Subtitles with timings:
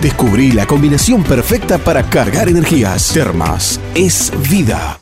[0.00, 3.12] Descubrí la combinación perfecta para cargar energías.
[3.12, 5.00] Termas es vida.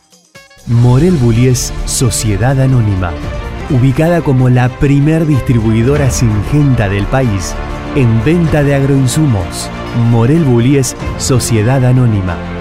[0.67, 3.13] Morel Bullies Sociedad Anónima.
[3.69, 7.55] Ubicada como la primer distribuidora singenta del país
[7.95, 9.69] en venta de agroinsumos.
[10.11, 12.56] Morel Bullies Sociedad Anónima.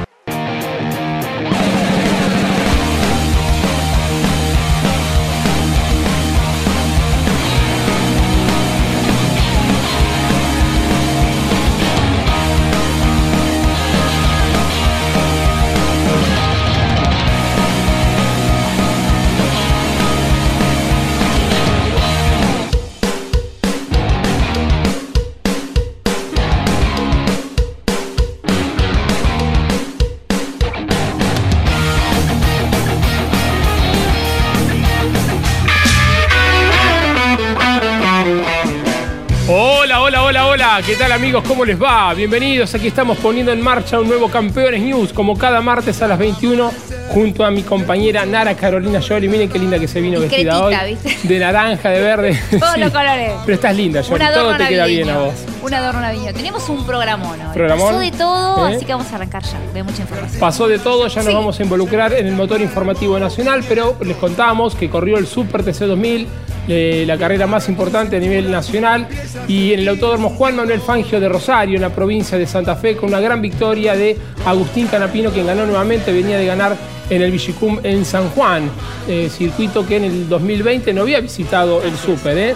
[41.15, 41.43] ¿Qué tal amigos?
[41.47, 42.13] ¿Cómo les va?
[42.13, 46.19] Bienvenidos, aquí estamos poniendo en marcha un nuevo Campeones News, como cada martes a las
[46.19, 46.69] 21,
[47.15, 49.29] junto a mi compañera Nara Carolina Jolie.
[49.29, 50.97] Miren qué linda que se vino vestida hoy.
[51.23, 52.39] De naranja, de verde.
[52.59, 53.31] Todos los colores.
[53.45, 55.33] Pero estás linda, Jolie, todo te queda bien a vos.
[55.63, 56.33] Un adorno navideño.
[56.33, 57.53] Tenemos un programón hoy.
[57.53, 57.87] ¿Programón?
[57.87, 58.75] Pasó de todo, ¿Eh?
[58.75, 59.57] así que vamos a arrancar ya.
[59.73, 60.39] De mucha información.
[60.41, 64.17] Pasó de todo, ya nos vamos a involucrar en el motor informativo nacional, pero les
[64.17, 66.27] contamos que corrió el Super TC 2000
[66.67, 69.07] eh, la carrera más importante a nivel nacional,
[69.47, 72.95] y en el Autódromo Juan Manuel Fangio de Rosario, en la provincia de Santa Fe,
[72.97, 76.75] con una gran victoria de Agustín Canapino, quien ganó nuevamente, venía de ganar
[77.09, 78.69] en el Villicum en San Juan,
[79.07, 82.37] eh, circuito que en el 2020 no había visitado el Super.
[82.37, 82.55] ¿eh?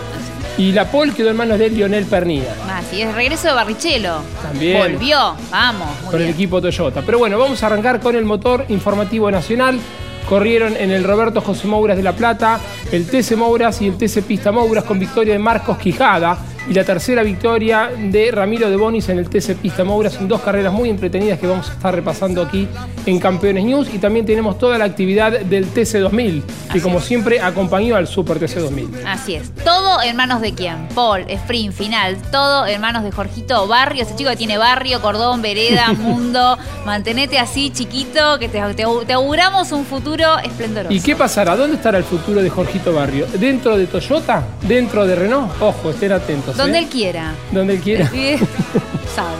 [0.57, 2.53] Y la pole quedó en manos de Lionel Pernilla.
[2.67, 4.17] Ah, sí, es regreso de Barrichello.
[4.41, 4.77] También.
[4.77, 5.87] Volvió, vamos.
[6.11, 7.01] con el equipo Toyota.
[7.05, 9.79] Pero bueno, vamos a arrancar con el motor informativo nacional
[10.27, 12.59] corrieron en el Roberto José Mouras de La Plata,
[12.91, 16.37] el TC Mouras y el TC Pista Mouras con victoria de Marcos Quijada
[16.69, 20.11] y la tercera victoria de Ramiro de Bonis en el TC Pista Moura.
[20.11, 22.67] Son dos carreras muy entretenidas que vamos a estar repasando aquí
[23.07, 23.89] en Campeones News.
[23.91, 28.37] Y también tenemos toda la actividad del TC 2000, que como siempre acompañó al Super
[28.37, 28.89] TC 2000.
[29.07, 29.51] Así es.
[29.63, 30.87] Todo en manos de quién?
[30.95, 32.17] Paul, sprint, final.
[32.31, 36.57] Todo en manos de Jorgito Barrio, ese chico que tiene barrio, cordón, vereda, mundo.
[36.85, 40.93] Mantenete así, chiquito, que te, te auguramos un futuro esplendoroso.
[40.93, 41.55] ¿Y qué pasará?
[41.55, 43.27] ¿Dónde estará el futuro de Jorgito Barrio?
[43.33, 44.43] ¿Dentro de Toyota?
[44.61, 45.51] ¿Dentro de Renault?
[45.61, 46.55] Ojo, estén atentos.
[46.55, 47.33] Donde él quiera.
[47.51, 48.07] Donde él quiera.
[48.07, 48.39] Sabe.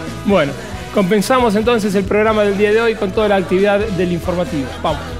[0.26, 0.52] Bueno,
[0.94, 4.66] compensamos entonces el programa del día de hoy con toda la actividad del informativo.
[4.82, 5.19] Vamos.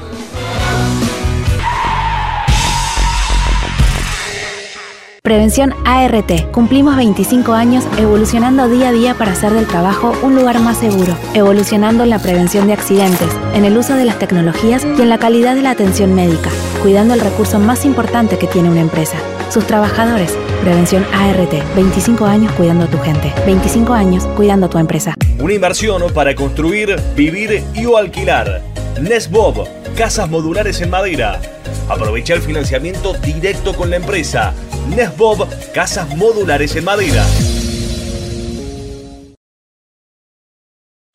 [5.30, 6.50] Prevención ART.
[6.50, 11.16] Cumplimos 25 años evolucionando día a día para hacer del trabajo un lugar más seguro,
[11.34, 15.18] evolucionando en la prevención de accidentes, en el uso de las tecnologías y en la
[15.18, 16.50] calidad de la atención médica,
[16.82, 19.18] cuidando el recurso más importante que tiene una empresa,
[19.50, 20.36] sus trabajadores.
[20.62, 21.54] Prevención ART.
[21.76, 23.32] 25 años cuidando a tu gente.
[23.46, 25.14] 25 años cuidando a tu empresa.
[25.38, 28.62] Una inversión para construir, vivir y o alquilar.
[29.00, 29.68] Nesbob.
[29.96, 31.40] Casas modulares en madera.
[31.90, 34.54] Aprovecha el financiamiento directo con la empresa.
[34.94, 35.48] Nesbob.
[35.74, 37.26] Casas modulares en madera.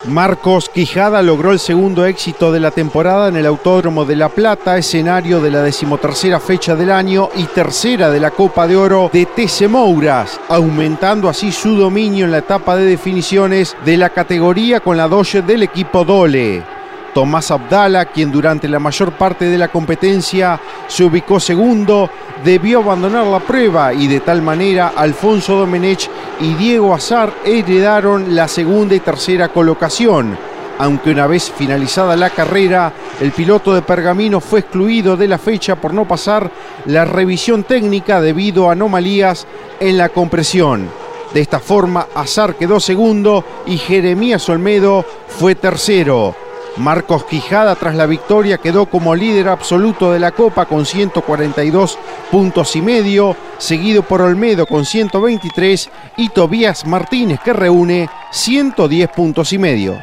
[0.05, 4.77] Marcos Quijada logró el segundo éxito de la temporada en el Autódromo de La Plata,
[4.77, 9.25] escenario de la decimotercera fecha del año y tercera de la Copa de Oro de
[9.25, 14.97] TC Mouras, aumentando así su dominio en la etapa de definiciones de la categoría con
[14.97, 16.84] la doge del equipo Dole.
[17.15, 22.09] Tomás Abdala, quien durante la mayor parte de la competencia se ubicó segundo,
[22.43, 26.09] debió abandonar la prueba y de tal manera Alfonso Domenech
[26.41, 30.37] y Diego Azar heredaron la segunda y tercera colocación.
[30.77, 32.91] Aunque una vez finalizada la carrera,
[33.21, 36.51] el piloto de Pergamino fue excluido de la fecha por no pasar
[36.83, 39.47] la revisión técnica debido a anomalías
[39.79, 40.89] en la compresión.
[41.33, 46.35] De esta forma, Azar quedó segundo y Jeremías Olmedo fue tercero.
[46.77, 51.97] Marcos Quijada tras la victoria quedó como líder absoluto de la Copa con 142
[52.31, 59.53] puntos y medio, seguido por Olmedo con 123 y Tobías Martínez que reúne 110 puntos
[59.53, 59.97] y medio.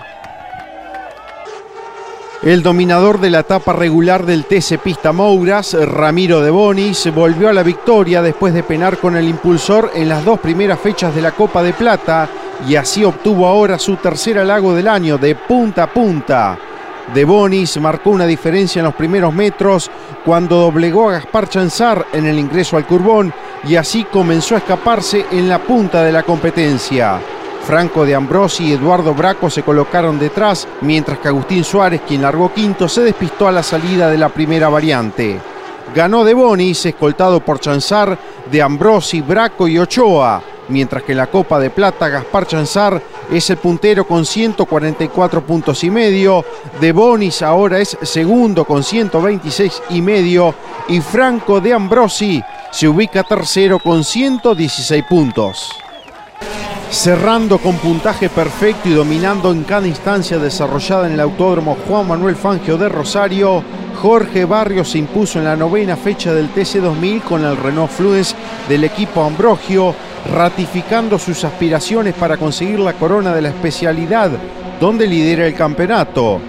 [2.42, 7.52] El dominador de la etapa regular del TC Pista Mouras, Ramiro de Bonis, volvió a
[7.52, 11.30] la victoria después de penar con el impulsor en las dos primeras fechas de la
[11.30, 12.28] Copa de Plata
[12.68, 16.58] y así obtuvo ahora su tercer halago del año de punta a punta.
[17.12, 19.90] De Bonis marcó una diferencia en los primeros metros
[20.24, 23.32] cuando doblegó a Gaspar Chanzar en el ingreso al curbón
[23.64, 27.20] y así comenzó a escaparse en la punta de la competencia.
[27.66, 32.52] Franco de Ambrosi y Eduardo Braco se colocaron detrás, mientras que Agustín Suárez, quien largó
[32.52, 35.38] quinto, se despistó a la salida de la primera variante.
[35.94, 38.18] Ganó De Bonis, escoltado por Chanzar,
[38.50, 43.58] de Ambrosi, Braco y Ochoa, mientras que la Copa de Plata Gaspar Chanzar es el
[43.58, 46.44] puntero con 144 puntos y medio,
[46.80, 50.54] De Bonis ahora es segundo con 126 y medio.
[50.88, 55.70] Y Franco de Ambrosi se ubica tercero con 116 puntos.
[56.90, 62.36] Cerrando con puntaje perfecto y dominando en cada instancia desarrollada en el Autódromo Juan Manuel
[62.36, 63.62] Fangio de Rosario,
[64.02, 68.34] Jorge Barrios se impuso en la novena fecha del TC2000 con el Renault Fluence
[68.68, 69.94] del equipo Ambrogio,
[70.30, 74.30] ratificando sus aspiraciones para conseguir la corona de la especialidad,
[74.80, 76.40] donde lidera el campeonato.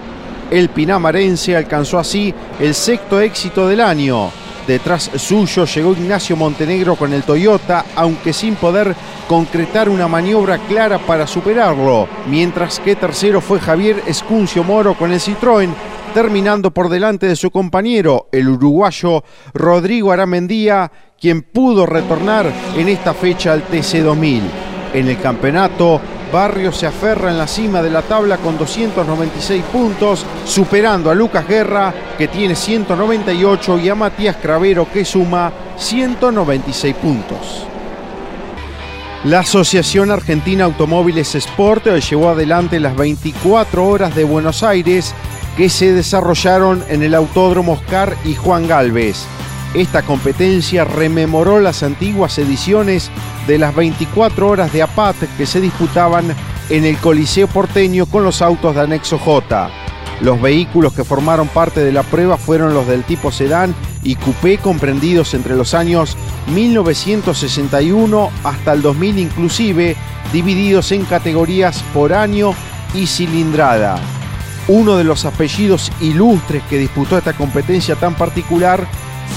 [0.50, 4.30] El pinamarense alcanzó así el sexto éxito del año.
[4.66, 8.94] Detrás suyo llegó Ignacio Montenegro con el Toyota, aunque sin poder
[9.28, 15.20] concretar una maniobra clara para superarlo, mientras que tercero fue Javier Escuncio Moro con el
[15.20, 15.70] Citroën,
[16.14, 19.22] terminando por delante de su compañero, el uruguayo
[19.52, 20.90] Rodrigo Aramendía,
[21.24, 24.42] quien pudo retornar en esta fecha al TC 2000.
[24.92, 25.98] En el campeonato,
[26.30, 31.48] Barrio se aferra en la cima de la tabla con 296 puntos, superando a Lucas
[31.48, 37.66] Guerra, que tiene 198, y a Matías Cravero, que suma 196 puntos.
[39.24, 45.14] La Asociación Argentina Automóviles Sport llevó adelante las 24 horas de Buenos Aires
[45.56, 49.24] que se desarrollaron en el Autódromo Oscar y Juan Galvez.
[49.74, 53.10] Esta competencia rememoró las antiguas ediciones
[53.48, 56.32] de las 24 horas de APAT que se disputaban
[56.70, 59.70] en el Coliseo porteño con los autos de anexo J.
[60.20, 63.74] Los vehículos que formaron parte de la prueba fueron los del tipo sedán
[64.04, 66.16] y coupé comprendidos entre los años
[66.52, 69.96] 1961 hasta el 2000 inclusive,
[70.32, 72.54] divididos en categorías por año
[72.94, 73.98] y cilindrada.
[74.68, 78.86] Uno de los apellidos ilustres que disputó esta competencia tan particular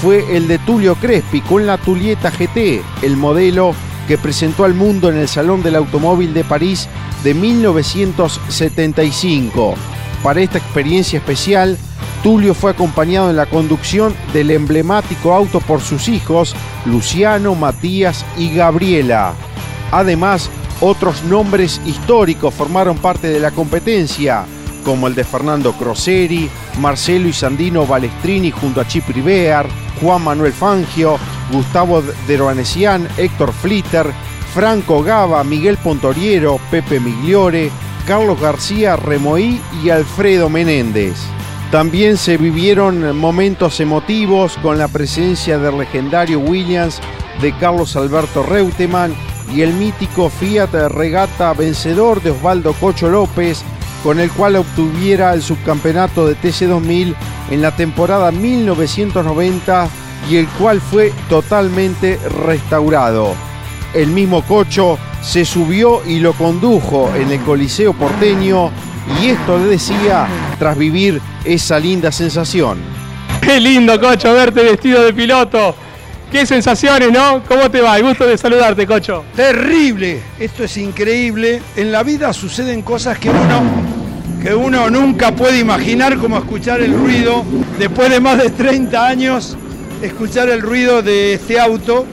[0.02, 3.74] fue el de Tulio Crespi con la Tulieta GT, el modelo
[4.06, 6.88] que presentó al mundo en el Salón del Automóvil de París
[7.24, 9.74] de 1975.
[10.22, 11.76] Para esta experiencia especial,
[12.22, 18.52] Tulio fue acompañado en la conducción del emblemático auto por sus hijos, Luciano, Matías y
[18.54, 19.34] Gabriela.
[19.92, 24.44] Además, otros nombres históricos formaron parte de la competencia,
[24.88, 26.48] como el de Fernando Croseri,
[26.80, 29.66] Marcelo y Sandino Balestrini junto a Chip Rivear,
[30.00, 31.18] Juan Manuel Fangio,
[31.52, 34.06] Gustavo Deroanesian, Héctor Flitter,
[34.54, 37.70] Franco Gava, Miguel Pontoriero, Pepe Migliore,
[38.06, 41.18] Carlos García Remoí y Alfredo Menéndez.
[41.70, 46.98] También se vivieron momentos emotivos con la presencia del legendario Williams
[47.42, 49.14] de Carlos Alberto Reutemann
[49.54, 53.62] y el mítico Fiat Regata vencedor de Osvaldo Cocho López,
[54.02, 57.14] con el cual obtuviera el subcampeonato de TC2000
[57.50, 59.88] en la temporada 1990
[60.30, 63.34] y el cual fue totalmente restaurado.
[63.94, 68.70] El mismo Cocho se subió y lo condujo en el Coliseo porteño
[69.20, 70.26] y esto le decía
[70.58, 72.78] tras vivir esa linda sensación.
[73.40, 75.74] Qué lindo, Cocho, verte vestido de piloto.
[76.30, 77.42] Qué sensaciones, ¿no?
[77.48, 77.96] ¿Cómo te va?
[77.96, 79.24] El gusto de saludarte, Cocho.
[79.34, 81.62] Terrible, esto es increíble.
[81.74, 83.62] En la vida suceden cosas que uno,
[84.42, 87.44] que uno nunca puede imaginar, como escuchar el ruido,
[87.78, 89.56] después de más de 30 años,
[90.02, 92.06] escuchar el ruido de este auto.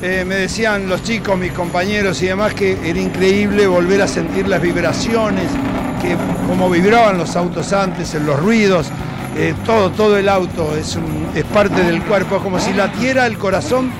[0.00, 4.46] Eh, me decían los chicos, mis compañeros y demás, que era increíble volver a sentir
[4.46, 5.46] las vibraciones,
[6.00, 8.86] que como vibraban los autos antes, en los ruidos,
[9.36, 10.96] eh, todo, todo el auto es,
[11.34, 13.90] es parte del cuerpo, es como si latiera el corazón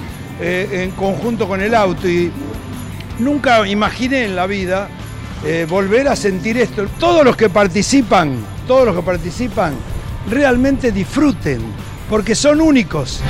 [0.41, 2.09] eh, en conjunto con el auto.
[2.09, 2.31] Y
[3.19, 4.89] nunca imaginé en la vida
[5.45, 6.87] eh, volver a sentir esto.
[6.99, 9.75] Todos los que participan, todos los que participan,
[10.29, 11.61] realmente disfruten,
[12.09, 13.21] porque son únicos.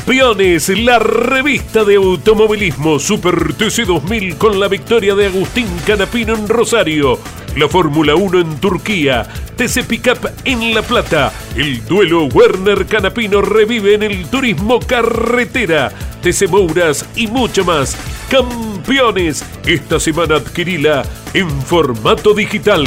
[0.00, 6.48] Campeones, la revista de automovilismo Super TC 2000 con la victoria de Agustín Canapino en
[6.48, 7.18] Rosario,
[7.54, 13.94] la Fórmula 1 en Turquía, TC Pickup en La Plata, el duelo Werner Canapino revive
[13.94, 15.92] en el turismo carretera,
[16.22, 17.94] TC Mouras y mucho más.
[18.30, 21.04] Campeones, esta semana adquirila
[21.34, 22.86] en formato digital.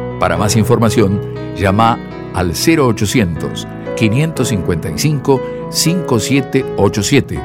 [0.21, 1.19] Para más información,
[1.57, 1.97] llama
[2.35, 7.39] al 0800 555 5787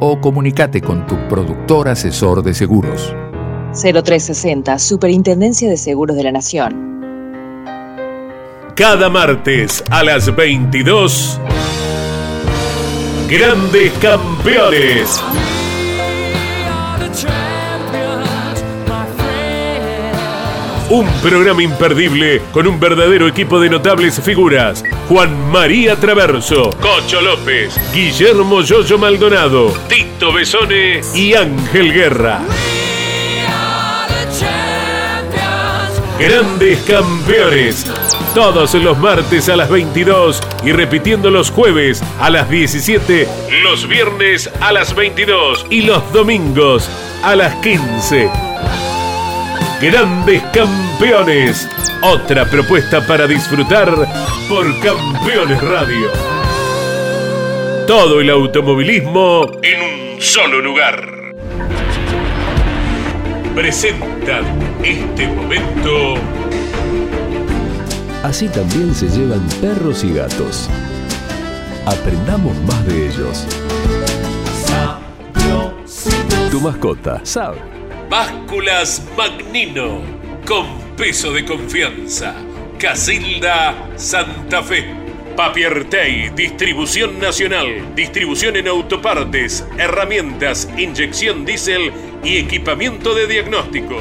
[0.00, 3.14] o comunícate con tu productor asesor de seguros.
[3.72, 6.98] 0360 Superintendencia de Seguros de la Nación.
[8.74, 11.38] Cada martes a las 22
[13.28, 15.22] Grandes Campeones.
[20.90, 24.82] Un programa imperdible con un verdadero equipo de notables figuras.
[25.10, 32.40] Juan María Traverso, Cocho López, Guillermo Yoyo Maldonado, Tito Besone y Ángel Guerra.
[36.18, 37.84] Grandes campeones.
[38.34, 43.28] Todos los martes a las 22 y repitiendo los jueves a las 17,
[43.62, 46.88] los viernes a las 22 y los domingos
[47.22, 48.30] a las 15.
[49.80, 51.68] Grandes Campeones.
[52.02, 53.88] Otra propuesta para disfrutar
[54.48, 56.10] por Campeones Radio.
[57.86, 61.00] Todo el automovilismo en un solo lugar.
[63.54, 64.44] Presentan
[64.82, 66.14] este momento.
[68.24, 70.68] Así también se llevan perros y gatos.
[71.86, 73.46] Aprendamos más de ellos.
[76.50, 77.77] Tu mascota sabe.
[78.08, 80.00] Básculas Magnino,
[80.46, 82.34] con peso de confianza.
[82.78, 84.86] Casilda Santa Fe.
[85.36, 91.92] Papiertei, distribución nacional, distribución en autopartes, herramientas, inyección diésel
[92.24, 94.00] y equipamiento de diagnóstico.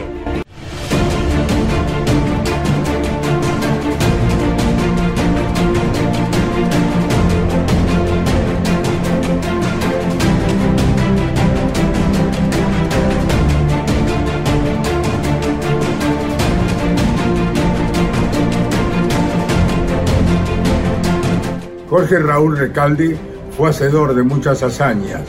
[21.90, 23.18] Jorge Raúl Recalde
[23.56, 25.22] fue hacedor de muchas hazañas.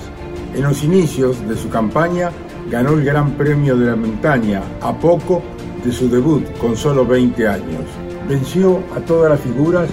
[0.57, 2.33] En los inicios de su campaña
[2.69, 5.41] ganó el Gran Premio de la Montaña a poco
[5.85, 7.85] de su debut con solo 20 años.
[8.29, 9.88] Venció a todas las figuras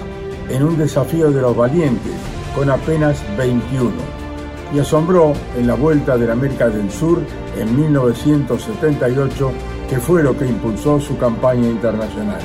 [0.50, 2.12] en un desafío de los valientes
[2.56, 3.92] con apenas 21
[4.74, 7.20] y asombró en la Vuelta de la América del Sur
[7.56, 9.52] en 1978
[9.88, 12.40] que fue lo que impulsó su campaña internacional.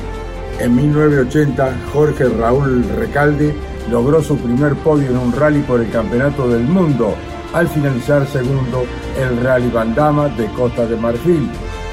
[0.59, 6.47] En 1980 Jorge Raúl Recalde logró su primer podio en un rally por el Campeonato
[6.47, 7.15] del Mundo
[7.53, 8.85] al finalizar segundo
[9.19, 11.49] el Rally Bandama de Costa de Marfil,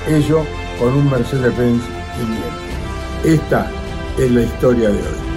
[0.09, 0.45] ello
[0.79, 1.83] con un Mercedes-Benz
[3.25, 3.41] 500.
[3.43, 3.71] Esta
[4.19, 5.29] es la historia de hoy.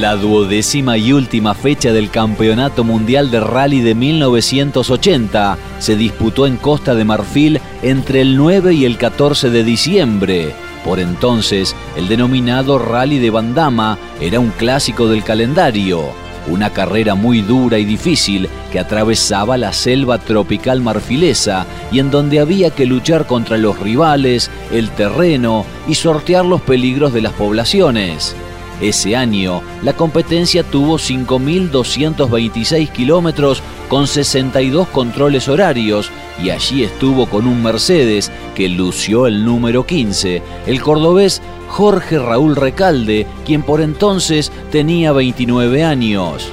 [0.00, 6.58] La duodécima y última fecha del Campeonato Mundial de Rally de 1980 se disputó en
[6.58, 10.65] Costa de Marfil entre el 9 y el 14 de diciembre.
[10.86, 16.12] Por entonces, el denominado Rally de Bandama era un clásico del calendario,
[16.46, 22.38] una carrera muy dura y difícil que atravesaba la selva tropical marfilesa y en donde
[22.38, 28.36] había que luchar contra los rivales, el terreno y sortear los peligros de las poblaciones.
[28.80, 36.10] Ese año, la competencia tuvo 5.226 kilómetros con 62 controles horarios
[36.42, 42.54] y allí estuvo con un Mercedes que lució el número 15, el cordobés Jorge Raúl
[42.54, 46.48] Recalde, quien por entonces tenía 29 años.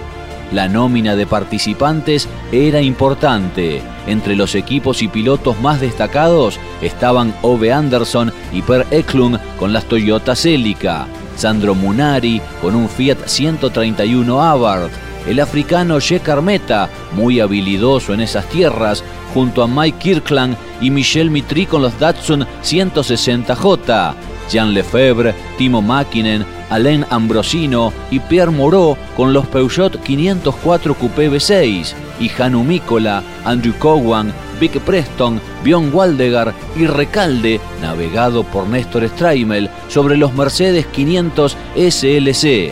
[0.54, 3.82] La nómina de participantes era importante.
[4.06, 9.86] Entre los equipos y pilotos más destacados estaban Ove Anderson y Per Eklund con las
[9.86, 14.92] Toyota Celica, Sandro Munari con un Fiat 131 Abarth,
[15.28, 21.32] el africano Che Carmeta, muy habilidoso en esas tierras, junto a Mike Kirkland y Michel
[21.32, 24.14] Mitri con los Datsun 160J,
[24.50, 31.94] Jean Lefebvre, Timo Mäkinen, Alain Ambrosino y Pierre Moreau con los Peugeot 504 Coupé V6
[32.20, 34.34] y Hanu Mikola, Andrew Cowan,
[34.64, 42.72] Vic Preston, Bjorn Waldegar y Recalde, navegado por Néstor Straimel, sobre los Mercedes 500 SLC.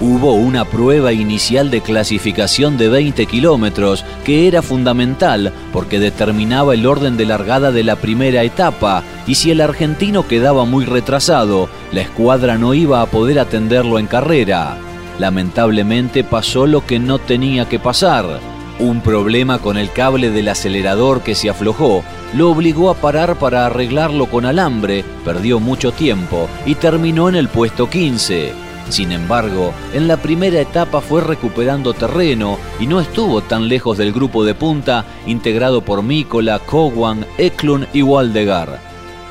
[0.00, 6.84] Hubo una prueba inicial de clasificación de 20 kilómetros que era fundamental porque determinaba el
[6.84, 12.00] orden de largada de la primera etapa y si el argentino quedaba muy retrasado, la
[12.00, 14.78] escuadra no iba a poder atenderlo en carrera.
[15.20, 18.53] Lamentablemente pasó lo que no tenía que pasar.
[18.78, 22.02] Un problema con el cable del acelerador que se aflojó
[22.34, 27.48] lo obligó a parar para arreglarlo con alambre, perdió mucho tiempo y terminó en el
[27.48, 28.52] puesto 15.
[28.88, 34.12] Sin embargo, en la primera etapa fue recuperando terreno y no estuvo tan lejos del
[34.12, 38.80] grupo de punta integrado por Mícola, Cowan, Eklund y Waldegar.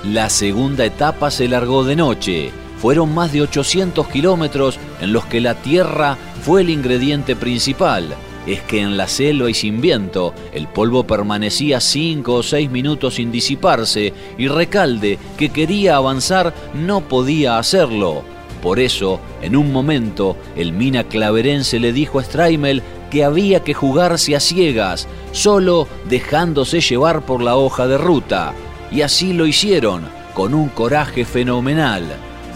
[0.06, 2.52] La segunda etapa se largó de noche.
[2.78, 8.16] Fueron más de 800 kilómetros en los que la tierra fue el ingrediente principal.
[8.46, 13.16] Es que en la selva y sin viento, el polvo permanecía 5 o 6 minutos
[13.16, 18.24] sin disiparse y Recalde, que quería avanzar, no podía hacerlo
[18.64, 22.82] por eso, en un momento, el mina claverense le dijo a Straimel
[23.12, 28.54] que había que jugarse a ciegas, solo dejándose llevar por la hoja de ruta.
[28.90, 32.04] Y así lo hicieron, con un coraje fenomenal.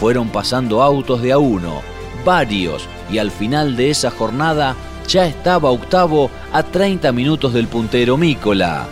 [0.00, 1.82] Fueron pasando autos de a uno,
[2.24, 4.76] varios, y al final de esa jornada
[5.08, 8.86] ya estaba octavo a 30 minutos del puntero Mícola.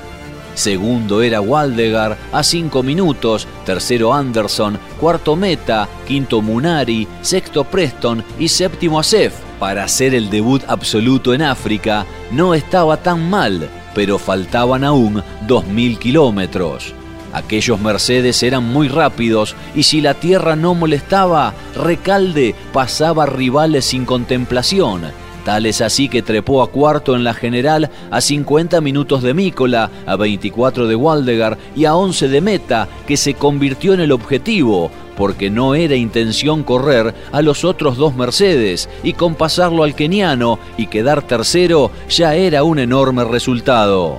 [0.55, 8.49] Segundo era Waldegar a 5 minutos, tercero Anderson, cuarto Meta, quinto Munari, sexto Preston y
[8.49, 9.35] séptimo Asef.
[9.61, 15.99] Para hacer el debut absoluto en África no estaba tan mal, pero faltaban aún 2.000
[15.99, 16.95] kilómetros.
[17.35, 24.07] Aquellos Mercedes eran muy rápidos y si la tierra no molestaba, Recalde pasaba rivales sin
[24.07, 25.13] contemplación
[25.47, 29.93] Tal es así que trepó a cuarto en la general a 50 minutos de Mícola,
[30.05, 34.91] a 24 de Waldegar y a 11 de Meta, que se convirtió en el objetivo,
[35.17, 40.59] porque no era intención correr a los otros dos Mercedes y con pasarlo al keniano
[40.77, 44.19] y quedar tercero ya era un enorme resultado.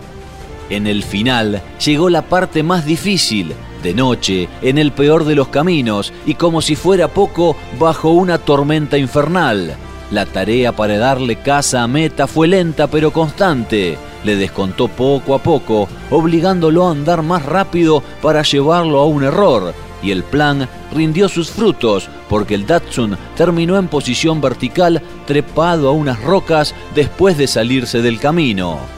[0.70, 5.50] En el final llegó la parte más difícil, de noche, en el peor de los
[5.50, 9.76] caminos y como si fuera poco, bajo una tormenta infernal.
[10.12, 13.98] La tarea para darle casa a Meta fue lenta pero constante.
[14.24, 19.74] Le descontó poco a poco, obligándolo a andar más rápido para llevarlo a un error.
[20.02, 25.92] Y el plan rindió sus frutos porque el Datsun terminó en posición vertical trepado a
[25.92, 28.97] unas rocas después de salirse del camino.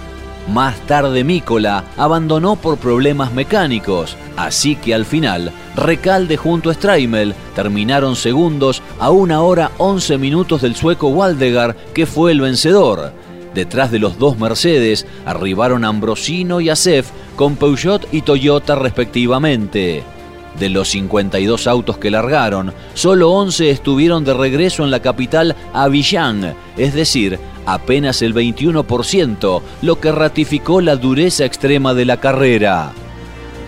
[0.54, 7.36] Más tarde Mícola abandonó por problemas mecánicos, así que al final Recalde junto a Straimel
[7.54, 13.14] terminaron segundos a una hora 11 minutos del sueco Waldegar, que fue el vencedor.
[13.54, 20.04] Detrás de los dos Mercedes arribaron Ambrosino y Acef con Peugeot y Toyota respectivamente.
[20.60, 26.56] De los 52 autos que largaron, solo 11 estuvieron de regreso en la capital Abiyán,
[26.76, 27.40] es decir,
[27.74, 32.92] apenas el 21%, lo que ratificó la dureza extrema de la carrera.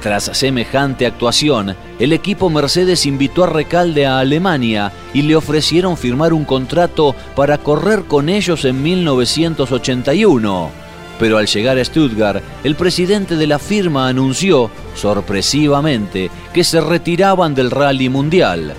[0.01, 6.33] Tras semejante actuación, el equipo Mercedes invitó a Recalde a Alemania y le ofrecieron firmar
[6.33, 10.71] un contrato para correr con ellos en 1981.
[11.19, 17.53] Pero al llegar a Stuttgart, el presidente de la firma anunció, sorpresivamente, que se retiraban
[17.53, 18.73] del rally mundial.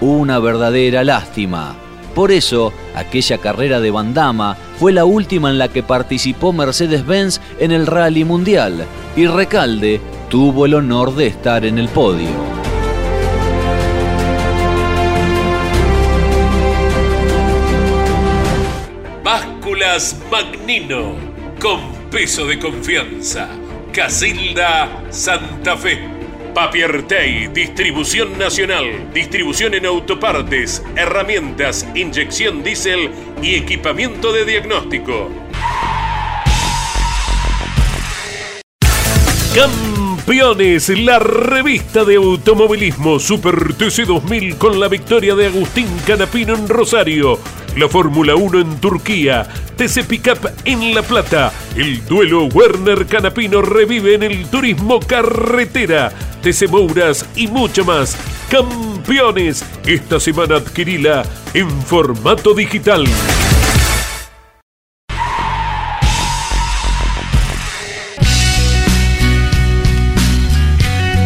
[0.00, 1.87] Una verdadera lástima.
[2.14, 7.72] Por eso, aquella carrera de Bandama fue la última en la que participó Mercedes-Benz en
[7.72, 12.28] el Rally Mundial y Recalde tuvo el honor de estar en el podio.
[19.22, 21.14] Básculas Magnino,
[21.60, 23.48] con peso de confianza.
[23.92, 26.17] Casilda Santa Fe.
[26.58, 35.30] Papiertei, distribución nacional, distribución en autopartes, herramientas, inyección diésel y equipamiento de diagnóstico.
[39.54, 46.68] Campeones, la revista de automovilismo Super TC 2000 con la victoria de Agustín Canapino en
[46.68, 47.38] Rosario.
[47.76, 51.52] La Fórmula 1 en Turquía, TC Pickup en La Plata.
[51.76, 56.12] El duelo Werner Canapino revive en el turismo carretera.
[56.70, 58.16] Mouras y mucho más.
[58.48, 63.04] Campeones, esta semana adquirila en formato digital.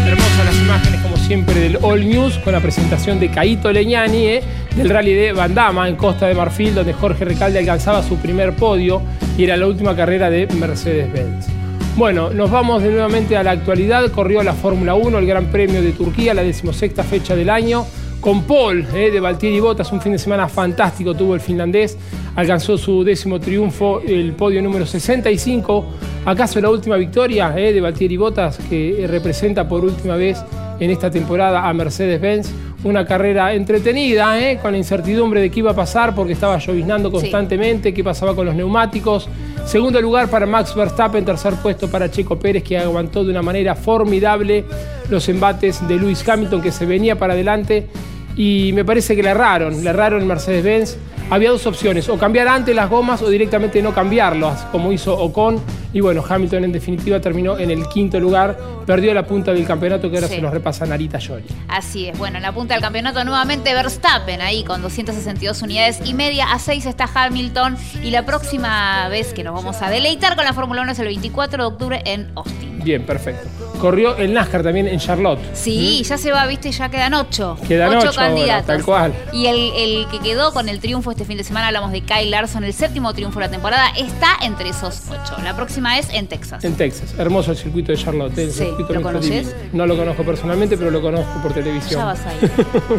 [0.05, 4.43] Hermosas las imágenes, como siempre, del All News con la presentación de Caito Leñani eh,
[4.75, 9.01] del rally de Bandama en Costa de Marfil, donde Jorge Recalde alcanzaba su primer podio
[9.39, 11.62] y era la última carrera de Mercedes-Benz.
[11.95, 14.11] Bueno, nos vamos de nuevamente a la actualidad.
[14.13, 17.85] Corrió la Fórmula 1, el Gran Premio de Turquía, la decimosexta fecha del año.
[18.19, 21.99] Con Paul eh, de Valtieri Bottas, un fin de semana fantástico tuvo el finlandés.
[22.35, 25.85] Alcanzó su décimo triunfo, el podio número 65.
[26.25, 30.43] ¿Acaso la última victoria eh, de Valtieri Bottas que representa por última vez
[30.81, 32.51] en esta temporada a Mercedes-Benz?
[32.85, 37.13] Una carrera entretenida, eh, con la incertidumbre de qué iba a pasar porque estaba lloviznando
[37.13, 39.29] constantemente, qué pasaba con los neumáticos.
[39.65, 43.75] Segundo lugar para Max Verstappen, tercer puesto para Checo Pérez, que aguantó de una manera
[43.75, 44.65] formidable
[45.09, 47.89] los embates de Lewis Hamilton, que se venía para adelante.
[48.37, 50.99] Y me parece que le erraron, le erraron en Mercedes-Benz.
[51.31, 55.61] Había dos opciones, o cambiar antes las gomas o directamente no cambiarlas, como hizo Ocon.
[55.93, 60.11] Y bueno, Hamilton en definitiva terminó en el quinto lugar, perdió la punta del campeonato
[60.11, 60.37] que ahora Sí.
[60.37, 61.45] se los repasa Narita Jolie.
[61.69, 66.15] Así es, bueno, en la punta del campeonato nuevamente Verstappen ahí con 262 unidades y
[66.15, 70.45] media, a 6 está Hamilton y la próxima vez que nos vamos a deleitar con
[70.45, 72.81] la Fórmula 1 es el 24 de octubre en Austin.
[72.83, 73.49] Bien, perfecto.
[73.81, 75.39] Corrió el NASCAR también en Charlotte.
[75.55, 77.59] Sí, ya se va, viste, ya quedan 8.
[77.69, 78.67] Quedan ocho ahora, candidatos.
[78.67, 79.15] tal cual.
[79.33, 82.31] Y el, el que quedó con el triunfo este fin de semana, hablamos de Kyle
[82.31, 85.43] Larson, el séptimo triunfo de la temporada, está entre esos 8.
[85.45, 86.65] La próxima es en Texas.
[86.65, 87.15] En Texas.
[87.19, 88.37] Hermoso el circuito de Charlotte.
[88.39, 89.55] el Sí, circuito ¿lo conoces?
[89.73, 92.01] No lo conozco personalmente, pero lo conozco por televisión.
[92.01, 92.51] Ya vas a ir.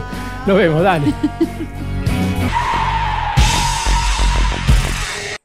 [0.47, 1.13] Nos vemos, dale.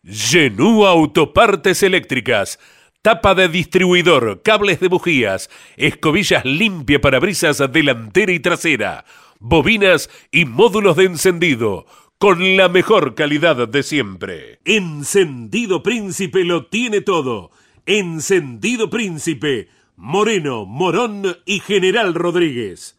[0.05, 2.59] Genú Autopartes Eléctricas.
[3.03, 9.05] Tapa de distribuidor, cables de bujías, escobillas limpia para brisas delantera y trasera,
[9.39, 11.87] bobinas y módulos de encendido,
[12.19, 14.59] con la mejor calidad de siempre.
[14.65, 17.53] Encendido Príncipe lo tiene todo.
[17.87, 22.98] Encendido Príncipe, Moreno, Morón y General Rodríguez.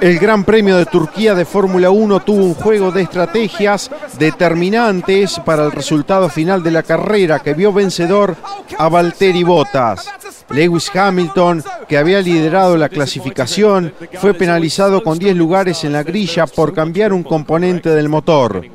[0.00, 5.64] El Gran Premio de Turquía de Fórmula 1 tuvo un juego de estrategias determinantes para
[5.64, 8.34] el resultado final de la carrera que vio vencedor
[8.78, 10.10] a Valtteri Bottas.
[10.50, 16.46] Lewis Hamilton, que había liderado la clasificación, fue penalizado con 10 lugares en la grilla
[16.46, 18.66] por cambiar un componente del motor.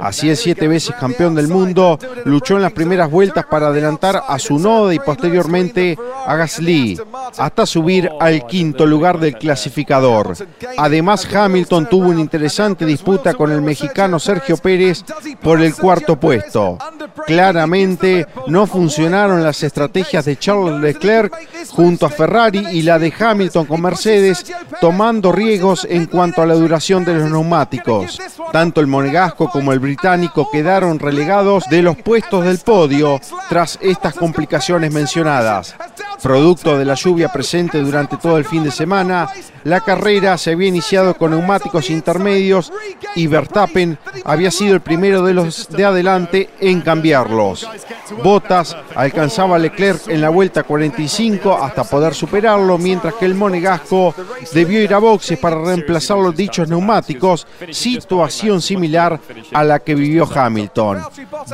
[0.00, 4.38] Así es, siete veces campeón del mundo, luchó en las primeras vueltas para adelantar a
[4.38, 7.00] su noda y posteriormente a Gasly,
[7.38, 10.34] hasta subir al quinto lugar del clasificador.
[10.78, 15.04] Además, Hamilton tuvo una interesante disputa con el mexicano Sergio Pérez
[15.40, 16.78] por el cuarto puesto.
[17.26, 21.32] Claramente no funcionaron las estrategias de Charles Leclerc
[21.70, 24.44] junto a Ferrari y la de Hamilton con Mercedes,
[24.80, 28.20] tomando riesgos en cuanto a la duración de los neumáticos.
[28.52, 34.14] Tanto el monegasco como el británico quedaron relegados de los puestos del podio tras estas
[34.14, 35.74] complicaciones mencionadas.
[36.22, 39.28] Producto de la lluvia presente durante todo el fin de semana,
[39.64, 42.72] la carrera se había iniciado con neumáticos intermedios
[43.14, 47.68] y Verstappen había sido el primero de los de adelante en cambiarlos.
[48.22, 54.14] Bottas alcanzaba a Leclerc en la vuelta 45 hasta poder superarlo, mientras que el monegasco
[54.52, 59.18] debió ir a boxes para reemplazar los dichos neumáticos, situación similar
[59.52, 61.02] a la que vivió Hamilton.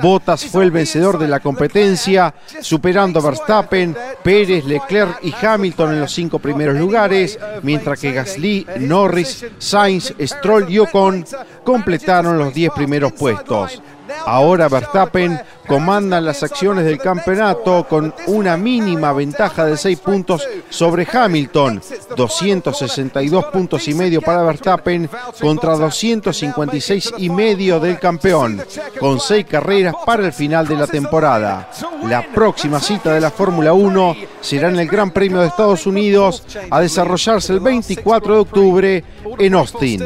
[0.02, 6.00] Bottas fue el vencedor de la competencia, superando a Verstappen, Pérez, Leclerc y Hamilton en
[6.00, 11.24] los cinco primeros lugares, mientras que Gasly, Norris, Sainz, Stroll y Ocon
[11.64, 13.81] completaron los 10 primeros puestos.
[14.27, 21.07] Ahora Verstappen comanda las acciones del campeonato con una mínima ventaja de 6 puntos sobre
[21.11, 21.83] Hamilton,
[22.16, 25.09] 262 puntos y medio para Verstappen
[25.40, 28.62] contra 256 y medio del campeón,
[28.99, 31.71] con 6 carreras para el final de la temporada.
[32.05, 36.44] La próxima cita de la Fórmula 1 será en el Gran Premio de Estados Unidos
[36.71, 39.05] a desarrollarse el 24 de octubre
[39.38, 40.03] en Austin.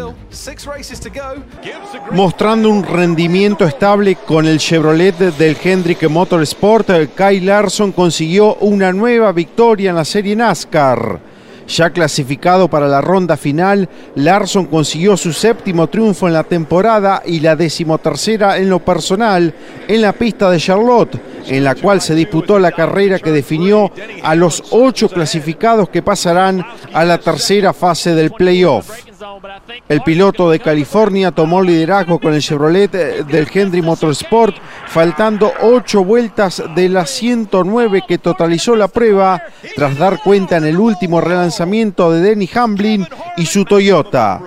[2.11, 3.92] Mostrando un rendimiento estable
[4.25, 10.35] con el Chevrolet del Hendrick Motorsport, Kyle Larson consiguió una nueva victoria en la serie
[10.35, 11.21] NASCAR.
[11.69, 17.41] Ya clasificado para la ronda final, Larson consiguió su séptimo triunfo en la temporada y
[17.41, 19.55] la decimotercera en lo personal
[19.87, 24.35] en la pista de Charlotte, en la cual se disputó la carrera que definió a
[24.35, 29.12] los ocho clasificados que pasarán a la tercera fase del playoff.
[29.89, 34.57] El piloto de California tomó liderazgo con el Chevrolet eh, del Henry Motorsport,
[34.87, 39.43] faltando ocho vueltas de las 109 que totalizó la prueba,
[39.77, 43.07] tras dar cuenta en el último relanzamiento de Denny Hamlin
[43.37, 44.41] y su Toyota.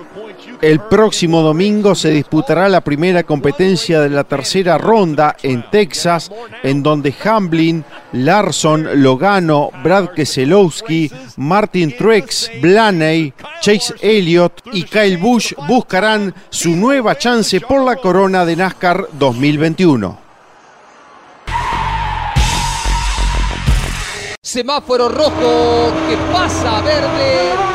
[0.62, 6.82] El próximo domingo se disputará la primera competencia de la tercera ronda en Texas, en
[6.82, 16.34] donde Hamlin, Larson, Logano, Brad Keselowski, Martin Truex, Blaney, Chase Elliott y Kyle Busch buscarán
[16.48, 20.26] su nueva chance por la corona de NASCAR 2021.
[24.42, 27.65] Semáforo rojo que pasa verde.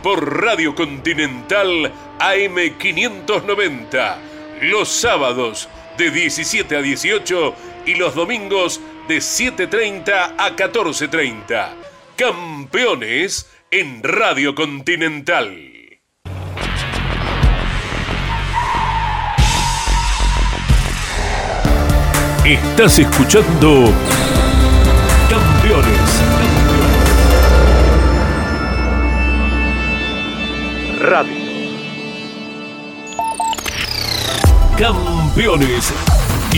[0.00, 4.16] Por Radio Continental AM590.
[4.62, 11.70] Los sábados de 17 a 18 y los domingos de 7.30 a 14.30.
[12.16, 15.98] Campeones en Radio Continental.
[22.44, 23.92] Estás escuchando
[31.00, 31.32] Radio.
[34.76, 35.94] Campeones,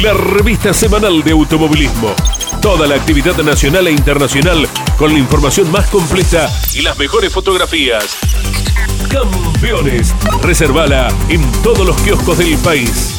[0.02, 2.12] la revista semanal de automovilismo.
[2.60, 4.66] Toda la actividad nacional e internacional
[4.98, 8.16] con la información más completa y las mejores fotografías.
[9.08, 13.14] Campeones, reservala en todos los kioscos del país.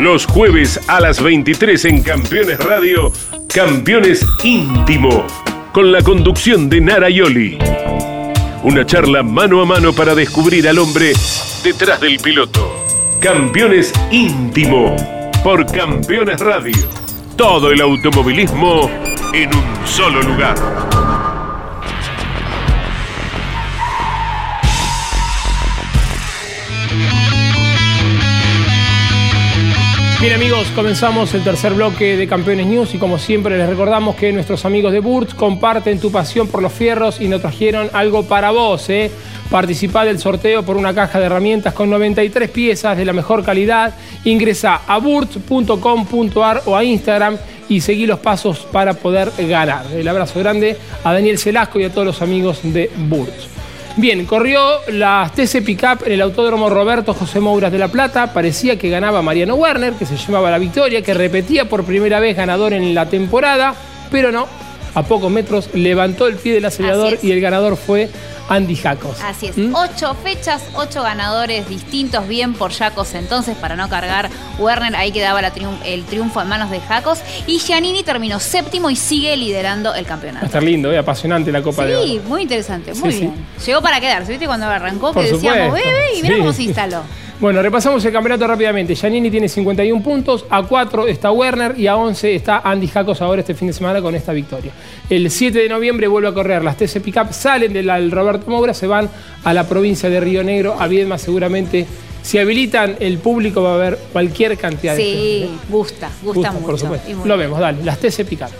[0.00, 3.12] Los jueves a las 23 en Campeones Radio,
[3.48, 5.24] Campeones Íntimo
[5.72, 7.58] con la conducción de Nara Yoli.
[8.62, 11.12] Una charla mano a mano para descubrir al hombre
[11.64, 12.84] detrás del piloto.
[13.20, 14.94] Campeones íntimo
[15.42, 16.76] por Campeones Radio.
[17.36, 18.90] Todo el automovilismo
[19.32, 21.01] en un solo lugar.
[30.22, 34.30] Bien amigos, comenzamos el tercer bloque de Campeones News y como siempre les recordamos que
[34.30, 38.52] nuestros amigos de Burt comparten tu pasión por los fierros y nos trajeron algo para
[38.52, 38.88] vos.
[38.88, 39.10] ¿eh?
[39.50, 43.96] Participá del sorteo por una caja de herramientas con 93 piezas de la mejor calidad.
[44.24, 47.36] Ingresa a burt.com.ar o a Instagram
[47.68, 49.86] y seguí los pasos para poder ganar.
[49.92, 53.61] El abrazo grande a Daniel Celasco y a todos los amigos de Burt.
[53.96, 58.32] Bien, corrió la TC Pickup en el Autódromo Roberto José Mouras de La Plata.
[58.32, 62.34] Parecía que ganaba Mariano Werner, que se llevaba la victoria, que repetía por primera vez
[62.34, 63.74] ganador en la temporada,
[64.10, 64.48] pero no.
[64.94, 68.10] A pocos metros levantó el pie del acelerador y el ganador fue
[68.48, 69.16] Andy Jacos.
[69.24, 69.74] Así es, ¿Mm?
[69.74, 74.28] ocho fechas, ocho ganadores distintos, bien por Jacos entonces, para no cargar
[74.58, 77.20] Werner, ahí quedaba la triun- el triunfo en manos de Jacos.
[77.46, 80.44] Y Giannini terminó séptimo y sigue liderando el Va a campeonato.
[80.46, 80.98] estar lindo, ¿eh?
[80.98, 82.06] apasionante la Copa de Oro.
[82.06, 83.34] Sí, muy interesante, muy Sí, bien.
[83.64, 84.46] Llegó para quedarse, ¿viste?
[84.46, 87.02] Cuando arrancó, Por que decíamos, bebé, y mira cómo se instaló.
[87.42, 88.94] Bueno, repasamos el campeonato rápidamente.
[88.94, 93.40] Giannini tiene 51 puntos, a 4 está Werner y a 11 está Andy Jacos ahora
[93.40, 94.70] este fin de semana con esta victoria.
[95.10, 98.86] El 7 de noviembre vuelve a correr las TC Pickup, salen del Roberto Moura, se
[98.86, 99.10] van
[99.42, 101.84] a la provincia de Río Negro, a Viedma seguramente.
[102.22, 105.18] Si habilitan el público va a haber cualquier cantidad de gente.
[105.18, 106.66] Sí, gusta, gusta, Justo, mucho.
[106.66, 107.10] Por supuesto.
[107.10, 107.38] Lo bien.
[107.38, 108.50] vemos, dale, las TC Pickup.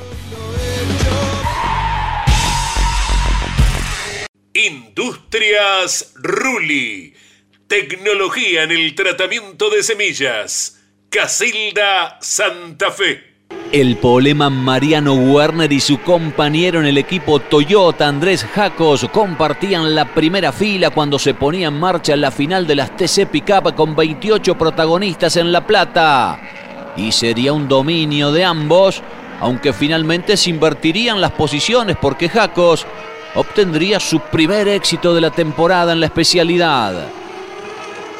[4.54, 7.14] Industrias Ruli.
[7.72, 10.78] Tecnología en el tratamiento de semillas.
[11.08, 13.46] Casilda Santa Fe.
[13.72, 20.04] El poleman Mariano Werner y su compañero en el equipo Toyota Andrés Jacos compartían la
[20.04, 24.54] primera fila cuando se ponía en marcha la final de las TC Pickup con 28
[24.58, 26.38] protagonistas en La Plata.
[26.98, 29.02] Y sería un dominio de ambos,
[29.40, 32.86] aunque finalmente se invertirían las posiciones porque Jacos
[33.34, 37.21] obtendría su primer éxito de la temporada en la especialidad.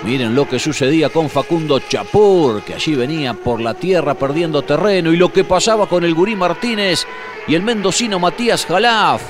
[0.05, 5.13] Miren lo que sucedía con Facundo Chapur, que allí venía por la tierra perdiendo terreno,
[5.13, 7.07] y lo que pasaba con el Gurí Martínez
[7.47, 9.23] y el mendocino Matías Jalaf.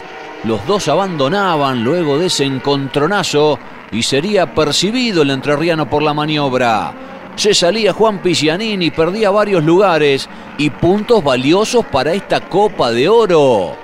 [0.45, 3.59] Los dos abandonaban luego de ese encontronazo
[3.93, 6.95] y sería percibido el entrerriano por la maniobra.
[7.37, 13.77] Se salía Juan Picianini, perdía varios lugares y puntos valiosos para esta Copa de Oro.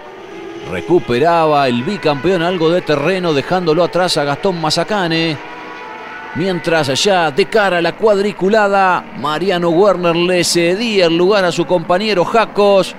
[0.70, 5.57] Recuperaba el bicampeón algo de terreno dejándolo atrás a Gastón Mazacane
[6.34, 11.66] Mientras allá, de cara a la cuadriculada, Mariano Werner le cedía el lugar a su
[11.66, 12.94] compañero Jacos.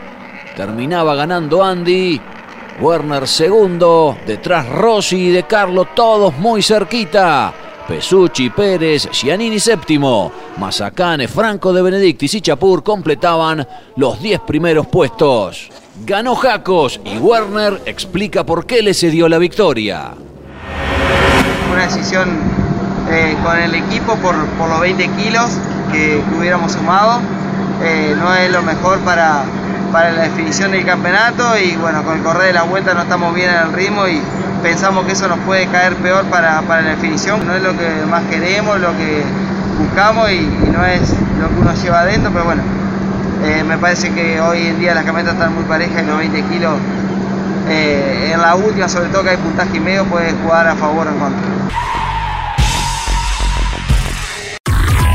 [0.55, 2.19] Terminaba ganando Andy.
[2.81, 7.53] Werner segundo, detrás Rossi y De Carlo, todos muy cerquita.
[7.87, 15.69] Pesucci, Pérez, Giannini séptimo, Mazacane, Franco de Benedictis y Chapur completaban los 10 primeros puestos.
[16.05, 20.13] Ganó Jacos y Werner explica por qué le cedió la victoria.
[21.71, 22.68] Una decisión
[23.11, 25.49] eh, con el equipo por, por, los 20 kilos
[25.91, 27.19] que, que hubiéramos sumado.
[27.83, 29.43] Eh, no es lo mejor para,
[29.91, 33.33] para la definición del campeonato y bueno, con el correr de la vuelta no estamos
[33.33, 34.21] bien en el ritmo y
[34.61, 37.45] pensamos que eso nos puede caer peor para, para la definición.
[37.47, 39.23] No es lo que más queremos, lo que
[39.79, 42.61] buscamos y, y no es lo que uno lleva adentro, pero bueno,
[43.43, 46.41] eh, me parece que hoy en día las camionetas están muy parejas y los 20
[46.43, 46.73] kilos
[47.69, 51.07] eh, en la última, sobre todo que hay puntaje y medio, puede jugar a favor
[51.07, 51.41] o en contra.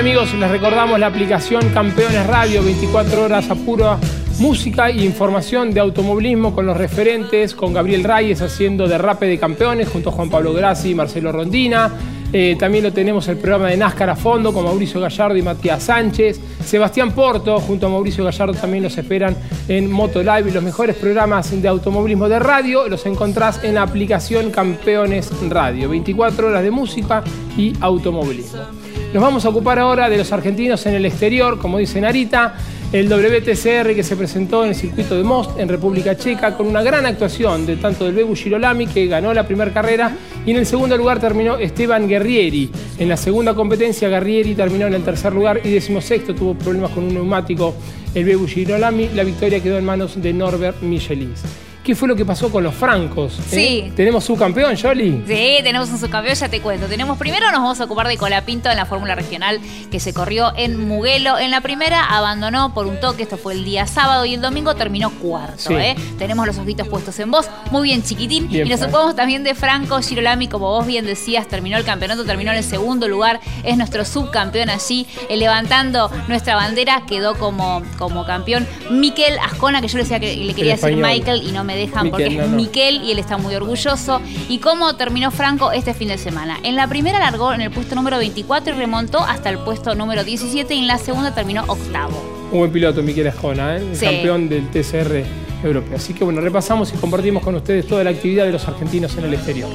[0.00, 3.98] amigos, les recordamos la aplicación Campeones Radio, 24 horas a pura
[4.38, 9.90] música e información de automovilismo con los referentes, con Gabriel Reyes haciendo derrape de campeones
[9.90, 11.92] junto a Juan Pablo Grassi y Marcelo Rondina.
[12.32, 15.82] Eh, también lo tenemos el programa de NASCAR a fondo con Mauricio Gallardo y Matías
[15.82, 16.40] Sánchez.
[16.64, 19.36] Sebastián Porto junto a Mauricio Gallardo también los esperan
[19.68, 24.50] en Motolive y los mejores programas de automovilismo de radio los encontrás en la aplicación
[24.50, 25.90] Campeones Radio.
[25.90, 27.22] 24 horas de música
[27.54, 28.89] y automovilismo.
[29.12, 32.54] Nos vamos a ocupar ahora de los argentinos en el exterior, como dice Narita,
[32.92, 36.80] el WTCR que se presentó en el circuito de Most en República Checa con una
[36.80, 40.66] gran actuación de tanto del Bebu Girolami que ganó la primera carrera y en el
[40.66, 42.70] segundo lugar terminó Esteban Guerrieri.
[42.98, 47.02] En la segunda competencia Guerrieri terminó en el tercer lugar y decimosexto tuvo problemas con
[47.02, 47.74] un neumático
[48.14, 49.08] el Bebu Girolami.
[49.08, 51.42] La victoria quedó en manos de Norbert Michelins.
[51.84, 53.38] ¿Qué fue lo que pasó con los francos?
[53.38, 53.42] eh?
[53.48, 53.92] Sí.
[53.96, 55.24] ¿Tenemos subcampeón, Jolly?
[55.26, 56.86] Sí, tenemos un subcampeón, ya te cuento.
[56.86, 59.58] Tenemos primero nos vamos a ocupar de Colapinto en la Fórmula Regional
[59.90, 61.38] que se corrió en Muguelo.
[61.38, 64.74] En la primera abandonó por un toque, esto fue el día sábado y el domingo
[64.74, 65.56] terminó cuarto.
[65.68, 65.74] Sí.
[65.74, 65.96] ¿eh?
[66.18, 68.48] Tenemos los ojitos puestos en vos, muy bien chiquitín.
[68.48, 72.24] Bien, y nos ocupamos también de Franco Girolami, como vos bien decías, terminó el campeonato,
[72.24, 77.82] terminó en el segundo lugar, es nuestro subcampeón allí, eh, levantando nuestra bandera, quedó como,
[77.98, 80.90] como campeón Miquel Ascona, que yo le decía que le quería decir.
[80.96, 82.56] Michael y no me dejan Miquel, porque es no, no.
[82.56, 84.20] Miquel y él está muy orgulloso.
[84.48, 86.58] ¿Y cómo terminó Franco este fin de semana?
[86.62, 90.24] En la primera largó en el puesto número 24 y remontó hasta el puesto número
[90.24, 92.16] 17 y en la segunda terminó octavo.
[92.52, 93.80] Un buen piloto, Miquel Escona, ¿eh?
[93.90, 94.04] el Sí.
[94.06, 95.24] campeón del TCR
[95.62, 95.96] europeo.
[95.96, 99.24] Así que bueno, repasamos y compartimos con ustedes toda la actividad de los argentinos en
[99.24, 99.68] el exterior.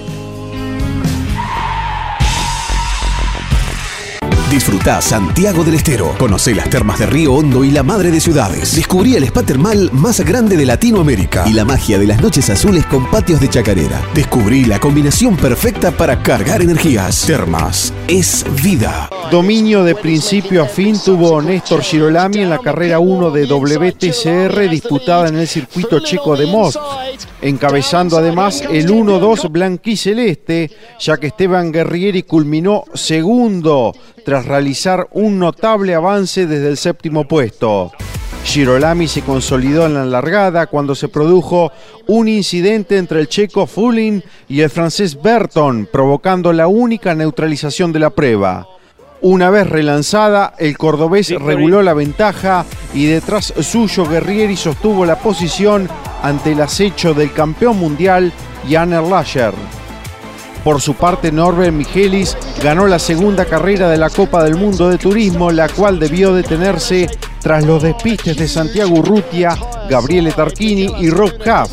[4.55, 6.15] Disfruta Santiago del Estero.
[6.17, 8.73] Conoce las termas de Río Hondo y la madre de ciudades.
[8.73, 12.85] Descubrí el spa termal más grande de Latinoamérica y la magia de las noches azules
[12.85, 14.01] con patios de chacarera.
[14.13, 17.25] Descubrí la combinación perfecta para cargar energías.
[17.25, 19.09] Termas es vida.
[19.29, 25.27] Dominio de principio a fin tuvo Néstor Girolami en la carrera 1 de WTCR disputada
[25.27, 26.77] en el circuito checo de Most,
[27.45, 33.93] encabezando además el 1-2 blanquiceleste, ya que Esteban Guerrieri culminó segundo
[34.25, 37.91] tras realizar un notable avance desde el séptimo puesto.
[38.43, 41.71] Girolami se consolidó en la largada cuando se produjo
[42.07, 47.99] un incidente entre el checo Fulin y el francés Berton, provocando la única neutralización de
[47.99, 48.67] la prueba.
[49.21, 55.89] Una vez relanzada, el cordobés reguló la ventaja y detrás suyo Guerrieri sostuvo la posición
[56.25, 58.33] ante el acecho del campeón mundial
[58.67, 59.53] Jan Erlacher.
[60.63, 64.97] Por su parte, Norbert Michelis ganó la segunda carrera de la Copa del Mundo de
[64.97, 67.07] Turismo, la cual debió detenerse
[67.45, 69.55] tras los despistes de Santiago Urrutia,
[69.87, 71.69] Gabriele Tarquini y Rob Huff.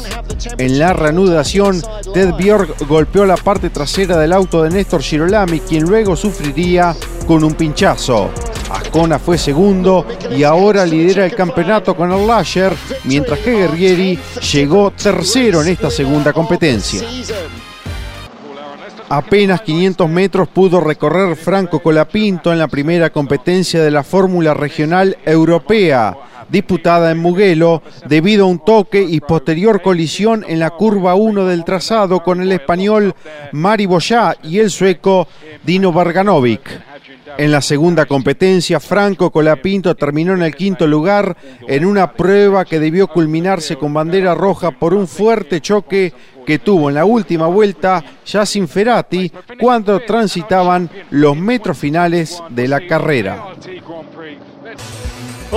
[0.59, 1.81] En la reanudación,
[2.13, 6.95] Ted Bjork golpeó la parte trasera del auto de Néstor Girolami, quien luego sufriría
[7.27, 8.29] con un pinchazo.
[8.71, 14.19] Ascona fue segundo y ahora lidera el campeonato con el Lasher, mientras que Guerrieri
[14.53, 17.01] llegó tercero en esta segunda competencia.
[19.15, 25.19] Apenas 500 metros pudo recorrer Franco Colapinto en la primera competencia de la Fórmula Regional
[25.27, 26.17] Europea.
[26.49, 31.65] disputada en Mugello debido a un toque y posterior colisión en la curva 1 del
[31.65, 33.15] trazado con el español
[33.53, 35.29] Mari Boyá y el sueco
[35.63, 36.63] Dino Varganovic.
[37.39, 41.37] En la segunda competencia, Franco Colapinto terminó en el quinto lugar
[41.67, 46.13] en una prueba que debió culminarse con bandera roja por un fuerte choque
[46.45, 49.31] que tuvo en la última vuelta Yacine Ferrati
[49.61, 53.47] cuando transitaban los metros finales de la carrera.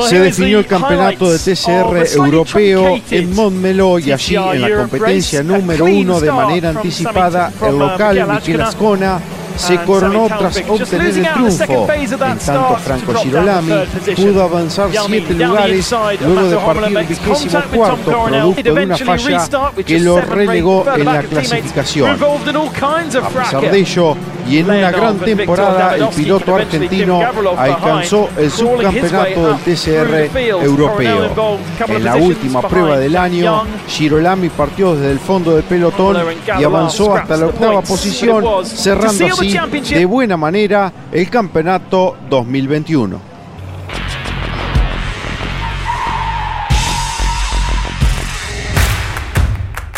[0.07, 5.85] Se definió el campeonato de TCR europeo en Montmeló y allí en la competencia número
[5.85, 9.19] uno de manera anticipada el local Michel Ascona
[9.55, 11.87] se coronó tras obtener el triunfo.
[11.93, 13.73] En tanto, Franco Girolami
[14.15, 15.91] pudo avanzar siete lugares
[16.21, 19.47] luego de partir vigésimo cuarto, producto de una falla
[19.85, 22.09] que lo relegó en la clasificación.
[22.11, 24.15] A pesar de ello,
[24.47, 27.21] y en una gran temporada, el piloto argentino
[27.57, 31.59] alcanzó el subcampeonato del TCR europeo.
[31.87, 36.17] En la última prueba del año, Girolami partió desde el fondo del pelotón
[36.59, 39.57] y avanzó hasta la octava posición, cerrando así
[39.93, 43.35] de buena manera el campeonato 2021.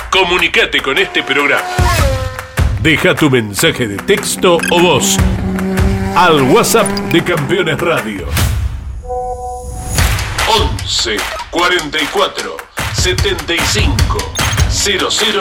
[0.09, 1.86] Comunicate con este programa.
[2.87, 5.17] Deja tu mensaje de texto o voz
[6.15, 8.25] al WhatsApp de Campeones Radio.
[10.47, 11.17] 11
[11.51, 12.55] 44
[12.93, 14.17] 75
[14.69, 15.37] 0000.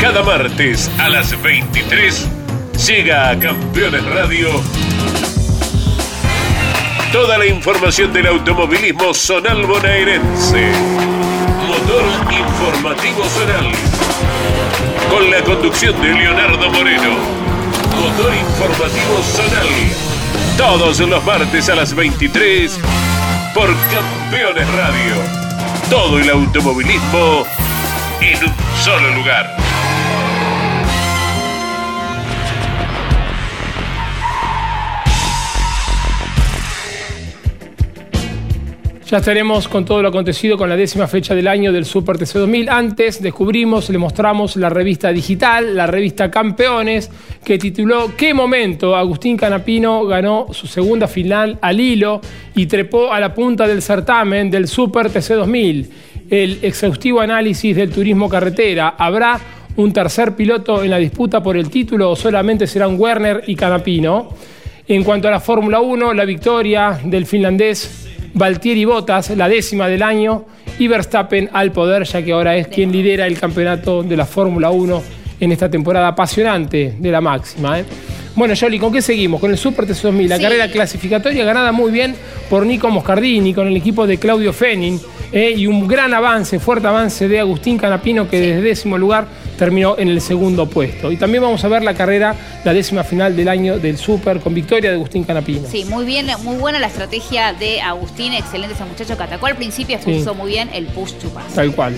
[0.00, 2.28] Cada martes a las 23
[2.86, 4.50] llega a Campeones Radio
[7.16, 10.70] toda la información del automovilismo zonal bonaerense.
[11.66, 13.72] Motor informativo zonal.
[15.08, 17.16] Con la conducción de Leonardo Moreno.
[17.98, 19.66] Motor informativo zonal.
[20.58, 22.78] Todos los martes a las 23
[23.54, 25.14] por Campeones Radio.
[25.88, 27.46] Todo el automovilismo
[28.20, 28.54] en un
[28.84, 29.65] solo lugar.
[39.16, 42.34] Ya estaremos con todo lo acontecido con la décima fecha del año del Super TC
[42.34, 42.68] 2000.
[42.68, 47.10] Antes descubrimos, le mostramos la revista digital, la revista Campeones,
[47.42, 48.94] que tituló ¿Qué momento?
[48.94, 52.20] Agustín Canapino ganó su segunda final al hilo
[52.54, 55.90] y trepó a la punta del certamen del Super TC 2000.
[56.28, 58.96] El exhaustivo análisis del turismo carretera.
[58.98, 59.40] ¿Habrá
[59.76, 64.28] un tercer piloto en la disputa por el título o solamente serán Werner y Canapino?
[64.86, 68.05] En cuanto a la Fórmula 1, la victoria del finlandés
[68.36, 70.44] Valtieri Bottas, la décima del año,
[70.78, 74.68] y Verstappen al poder, ya que ahora es quien lidera el campeonato de la Fórmula
[74.68, 75.02] 1
[75.40, 77.80] en esta temporada apasionante de la máxima.
[77.80, 77.84] ¿eh?
[78.36, 79.40] Bueno, Jolly, ¿con qué seguimos?
[79.40, 82.14] Con el Super TC2000, la carrera clasificatoria ganada muy bien
[82.50, 85.00] por Nico Moscardini, con el equipo de Claudio Fenin,
[85.32, 85.54] ¿eh?
[85.56, 89.26] y un gran avance, fuerte avance de Agustín Canapino, que desde décimo lugar
[89.58, 91.10] terminó en el segundo puesto.
[91.10, 94.52] Y también vamos a ver la carrera, la décima final del año del Super, con
[94.52, 95.66] victoria de Agustín Canapino.
[95.66, 99.56] Sí, muy bien, muy buena la estrategia de Agustín, excelente ese muchacho que atacó al
[99.56, 101.54] principio, expulsó muy bien el push to pass.
[101.54, 101.94] Tal cual.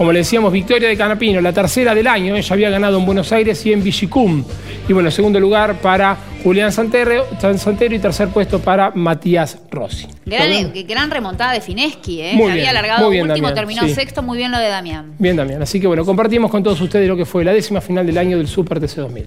[0.00, 2.34] Como le decíamos, victoria de Canapino, la tercera del año.
[2.34, 4.42] Ella había ganado en Buenos Aires y en Villicum.
[4.88, 7.26] Y bueno, segundo lugar para Julián Santero,
[7.58, 10.06] Santero y tercer puesto para Matías Rossi.
[10.24, 12.32] Gran, gran remontada de Fineschi, ¿eh?
[12.32, 13.92] Muy bien, había alargado muy bien, último, Damián, terminó sí.
[13.92, 15.16] sexto, muy bien lo de Damián.
[15.18, 15.60] Bien, Damián.
[15.60, 18.38] Así que bueno, compartimos con todos ustedes lo que fue la décima final del año
[18.38, 19.26] del Super TC 2000.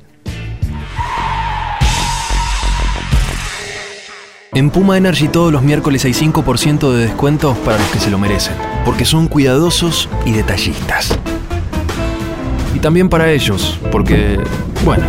[4.55, 8.19] En Puma Energy todos los miércoles hay 5% de descuento para los que se lo
[8.19, 8.53] merecen,
[8.85, 11.17] porque son cuidadosos y detallistas.
[12.75, 14.39] Y también para ellos, porque,
[14.85, 15.05] bueno.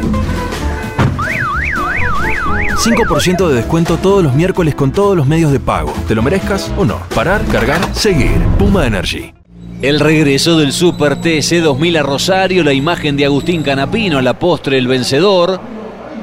[2.79, 5.93] 5% de descuento todos los miércoles con todos los medios de pago.
[6.09, 7.01] ¿Te lo merezcas o no?
[7.15, 8.41] Parar, cargar, seguir.
[8.59, 9.35] Puma Energy.
[9.83, 14.79] El regreso del Super TC 2000 a Rosario, la imagen de Agustín Canapino, la postre
[14.79, 15.61] el vencedor.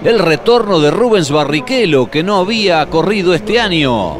[0.03, 4.17] El retorno de Rubens Barrichello, que no había corrido este año.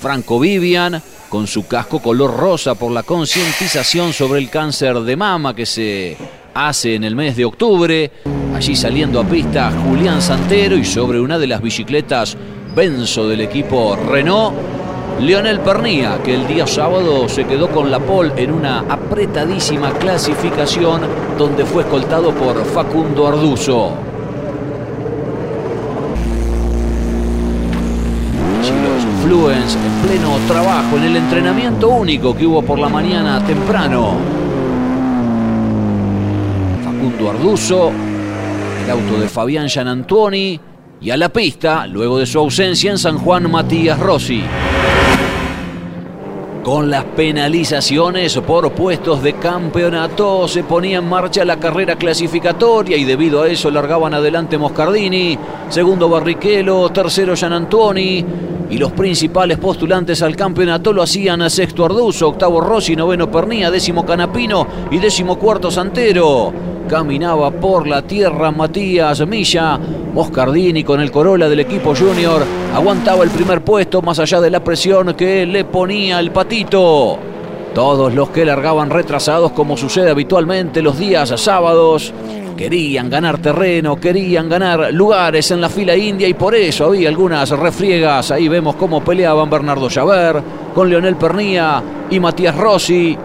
[0.00, 5.56] Franco Vivian, con su casco color rosa por la concientización sobre el cáncer de mama
[5.56, 6.18] que se
[6.52, 8.10] hace en el mes de octubre.
[8.54, 12.36] Allí saliendo a pista Julián Santero y sobre una de las bicicletas
[12.76, 14.54] Benzo del equipo Renault,
[15.20, 21.00] Lionel Pernía, que el día sábado se quedó con la pole en una apretadísima clasificación
[21.38, 24.11] donde fue escoltado por Facundo Arduzo.
[29.22, 34.16] Fluence en pleno trabajo en el entrenamiento único que hubo por la mañana temprano.
[36.84, 37.92] Facundo Arduzo,
[38.84, 40.58] el auto de Fabián Gianantuoni
[41.00, 44.42] y a la pista, luego de su ausencia en San Juan, Matías Rossi.
[46.64, 53.04] Con las penalizaciones por puestos de campeonato se ponía en marcha la carrera clasificatoria y
[53.04, 58.24] debido a eso largaban adelante Moscardini, segundo Barrichello, tercero Gianantuoni
[58.72, 64.06] y los principales postulantes al campeonato lo hacían sexto Arduzo, octavo Rossi, noveno Pernía, décimo
[64.06, 66.50] Canapino y décimo cuarto Santero.
[66.88, 69.78] Caminaba por la tierra Matías Milla,
[70.14, 72.42] Moscardini con el Corolla del equipo junior
[72.74, 77.31] aguantaba el primer puesto más allá de la presión que le ponía el patito.
[77.74, 82.12] Todos los que largaban retrasados como sucede habitualmente los días sábados
[82.54, 87.48] querían ganar terreno, querían ganar lugares en la fila india y por eso había algunas
[87.50, 88.30] refriegas.
[88.30, 90.42] Ahí vemos cómo peleaban Bernardo Javer
[90.74, 93.16] con Leonel Pernía y Matías Rossi.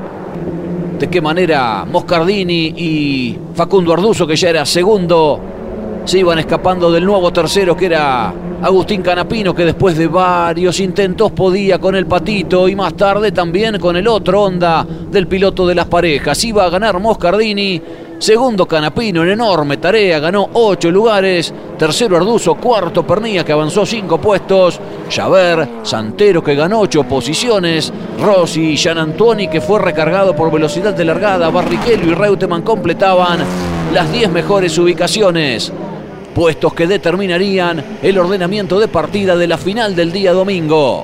[0.97, 5.39] De qué manera Moscardini y Facundo Arduzo, que ya era segundo,
[6.07, 11.33] se iban escapando del nuevo tercero que era Agustín Canapino, que después de varios intentos
[11.33, 15.75] podía con el patito y más tarde también con el otro onda del piloto de
[15.75, 16.41] las parejas.
[16.45, 17.81] Iba a ganar Moscardini.
[18.19, 21.53] Segundo Canapino en enorme tarea, ganó ocho lugares.
[21.77, 24.79] Tercero Arduzo, cuarto Pernía que avanzó cinco puestos.
[25.11, 27.91] Javer, Santero que ganó ocho posiciones.
[28.23, 31.49] Rossi y Jean Antoni que fue recargado por velocidad de largada.
[31.49, 33.39] Barrichello y Reutemann completaban
[33.93, 35.71] las diez mejores ubicaciones
[36.37, 41.03] puestos que determinarían el ordenamiento de partida de la final del día domingo.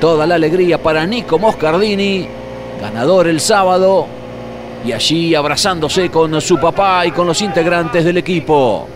[0.00, 2.28] Toda la alegría para Nico Moscardini,
[2.80, 4.06] ganador el sábado,
[4.86, 8.86] y allí abrazándose con su papá y con los integrantes del equipo.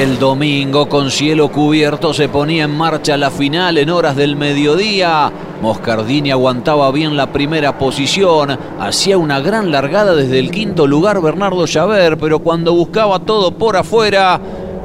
[0.00, 5.30] El domingo con cielo cubierto se ponía en marcha la final en horas del mediodía.
[5.60, 11.66] Moscardini aguantaba bien la primera posición, hacía una gran largada desde el quinto lugar Bernardo
[11.70, 14.40] Javer, pero cuando buscaba todo por afuera,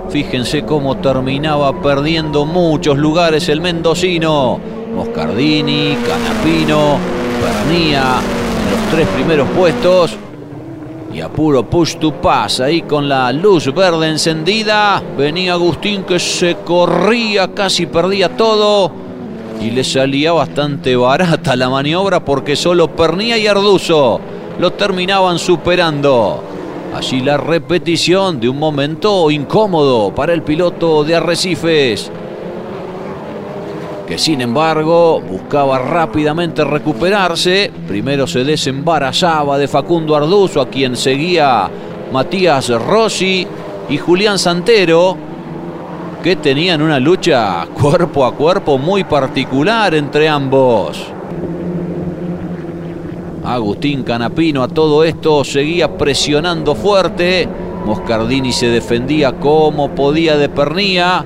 [0.09, 4.59] fíjense cómo terminaba perdiendo muchos lugares el mendocino.
[4.93, 6.97] Moscardini, Canapino,
[7.39, 8.17] Pernía
[8.65, 10.17] en los tres primeros puestos
[11.15, 16.19] y a puro push to pass, ahí con la luz verde encendida, venía Agustín que
[16.19, 18.91] se corría, casi perdía todo.
[19.61, 24.19] Y le salía bastante barata la maniobra porque solo Pernía y Arduzo
[24.59, 26.43] lo terminaban superando.
[26.93, 32.11] Allí la repetición de un momento incómodo para el piloto de Arrecifes
[34.07, 37.71] que sin embargo buscaba rápidamente recuperarse.
[37.87, 41.69] Primero se desembarazaba de Facundo Arduzo, a quien seguía
[42.11, 43.47] Matías Rossi
[43.89, 45.17] y Julián Santero,
[46.23, 51.11] que tenían una lucha cuerpo a cuerpo muy particular entre ambos.
[53.43, 57.47] Agustín Canapino a todo esto seguía presionando fuerte.
[57.85, 61.23] Moscardini se defendía como podía de pernía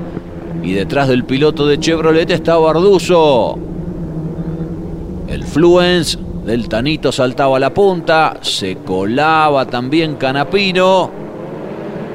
[0.64, 3.58] y detrás del piloto de Chevrolet estaba Arduzo.
[5.28, 11.12] El Fluence del Tanito saltaba a la punta, se colaba también Canapino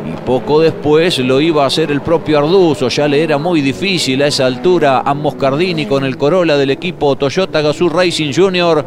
[0.06, 2.88] y poco después lo iba a hacer el propio Arduzo.
[2.88, 7.16] Ya le era muy difícil a esa altura a Moscardini con el Corolla del equipo
[7.16, 8.84] Toyota Gazoo Racing Junior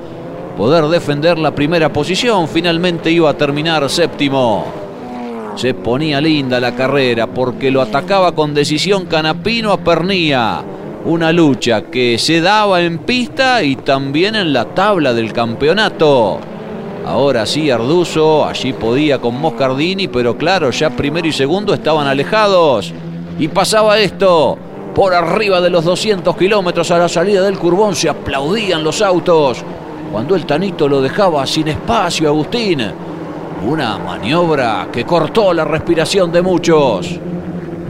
[0.58, 2.48] poder defender la primera posición.
[2.48, 4.76] Finalmente iba a terminar séptimo.
[5.58, 10.64] Se ponía linda la carrera porque lo atacaba con decisión Canapino a Pernía.
[11.05, 16.38] Una lucha que se daba en pista y también en la tabla del campeonato.
[17.08, 22.93] Ahora sí, Arduzo, allí podía con Moscardini, pero claro, ya primero y segundo estaban alejados.
[23.39, 24.60] Y pasaba esto.
[24.93, 29.64] Por arriba de los 200 kilómetros a la salida del Curbón se aplaudían los autos.
[30.12, 33.07] Cuando el Tanito lo dejaba sin espacio, Agustín.
[33.66, 37.20] Una maniobra que cortó la respiración de muchos.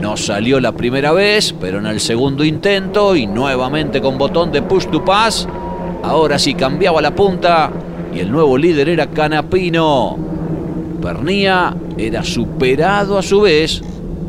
[0.00, 4.62] No salió la primera vez, pero en el segundo intento y nuevamente con botón de
[4.62, 5.46] push to pass,
[6.02, 7.70] ahora sí cambiaba la punta
[8.14, 10.16] y el nuevo líder era Canapino.
[11.02, 13.82] Pernía era superado a su vez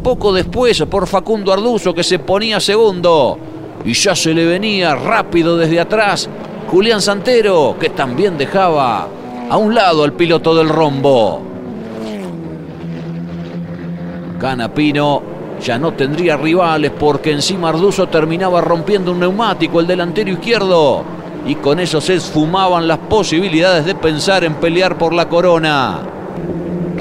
[0.03, 3.37] Poco después por Facundo Arduzo que se ponía segundo.
[3.85, 6.29] Y ya se le venía rápido desde atrás
[6.67, 9.07] Julián Santero que también dejaba
[9.49, 11.41] a un lado al piloto del rombo.
[14.39, 15.21] Canapino
[15.61, 21.03] ya no tendría rivales porque encima Arduzo terminaba rompiendo un neumático el delantero izquierdo
[21.45, 25.99] y con eso se esfumaban las posibilidades de pensar en pelear por la corona.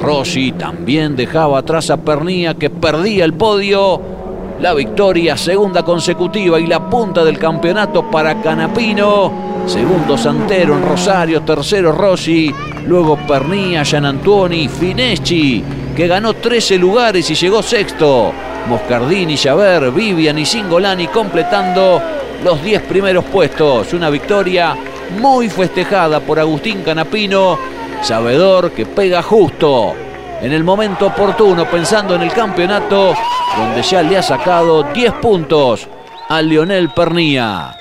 [0.01, 4.18] Rossi también dejaba atrás a Pernía que perdía el podio.
[4.61, 9.64] La victoria segunda consecutiva y la punta del campeonato para Canapino.
[9.66, 12.52] Segundo Santero en Rosario, tercero Rossi,
[12.84, 15.62] luego Pernía, Gianantuoni, Fineschi,
[15.94, 18.32] que ganó 13 lugares y llegó sexto.
[18.68, 22.02] Moscardini, Javer, Vivian y Singolani completando
[22.42, 23.92] los 10 primeros puestos.
[23.92, 24.76] Una victoria
[25.20, 27.56] muy festejada por Agustín Canapino,
[28.02, 29.94] sabedor que pega justo
[30.40, 33.14] en el momento oportuno, pensando en el campeonato,
[33.59, 35.88] donde ya le ha sacado 10 puntos
[36.28, 37.74] a Lionel Pernía.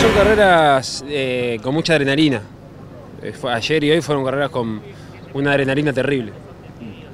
[0.00, 2.42] Son carreras eh, con mucha adrenalina.
[3.22, 4.82] Eh, Ayer y hoy fueron carreras con
[5.32, 6.32] una adrenalina terrible.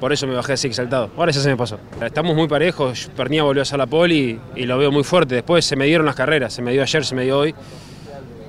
[0.00, 1.10] Por eso me bajé así exaltado.
[1.16, 1.78] Ahora ya se me pasó.
[2.04, 3.10] Estamos muy parejos.
[3.16, 5.34] Pernía volvió a hacer la pole y, lo veo muy fuerte.
[5.34, 6.54] Después se me dieron las carreras.
[6.54, 7.54] Se me dio ayer, se me dio hoy.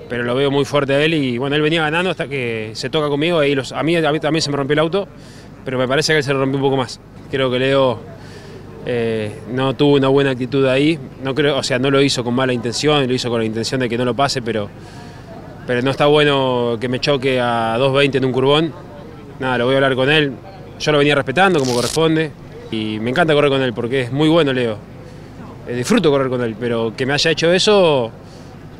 [0.09, 2.89] Pero lo veo muy fuerte a él y bueno, él venía ganando hasta que se
[2.89, 3.43] toca conmigo.
[3.43, 5.07] Y a mí también se me rompió el auto,
[5.66, 6.99] pero me parece que él se rompió un poco más.
[7.32, 7.99] Creo que Leo
[8.86, 10.99] eh, no tuvo una buena actitud ahí.
[11.24, 13.80] No creo, o sea, no lo hizo con mala intención, lo hizo con la intención
[13.80, 14.70] de que no lo pase, pero,
[15.66, 18.74] pero no está bueno que me choque a 2.20 en un curbón.
[19.39, 20.34] Nada, lo voy a hablar con él.
[20.80, 22.32] Yo lo venía respetando como corresponde
[22.72, 24.78] y me encanta correr con él porque es muy bueno Leo.
[25.68, 28.11] Eh, disfruto correr con él, pero que me haya hecho eso,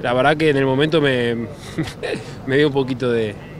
[0.02, 1.36] la verdad que en el momento me,
[2.48, 3.53] me dio un poquito de...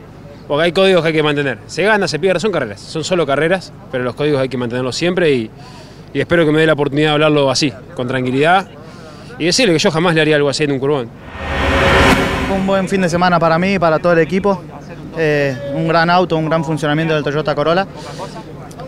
[0.46, 1.58] Porque hay códigos que hay que mantener.
[1.66, 2.80] Se gana, se pierde, son carreras.
[2.80, 5.50] Son solo carreras, pero los códigos hay que mantenerlos siempre y,
[6.12, 8.68] espero que me dé la oportunidad de hablarlo así, con tranquilidad
[9.38, 11.08] y decirle que yo jamás le haría algo así en un curbón.
[12.54, 14.62] Un buen fin de semana para mí para todo el equipo.
[15.16, 17.86] Eh, un gran auto, un gran funcionamiento del Toyota Corolla.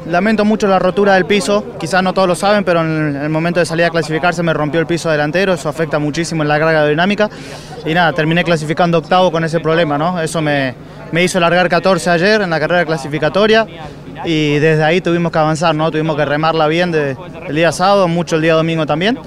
[0.08, 3.58] Lamento mucho la rotura del piso, quizás no todos lo saben, pero en el momento
[3.58, 6.80] de salir a clasificarse me rompió el piso delantero, eso afecta muchísimo en la carga
[6.80, 7.28] aerodinámica.
[7.84, 10.20] Y nada, terminé clasificando octavo con ese problema, ¿no?
[10.20, 10.74] Eso me,
[11.10, 13.66] me hizo largar 14 ayer en la carrera clasificatoria
[14.24, 15.90] y desde ahí tuvimos que avanzar, ¿no?
[15.90, 19.18] Tuvimos que remarla bien el día sábado, mucho el día domingo también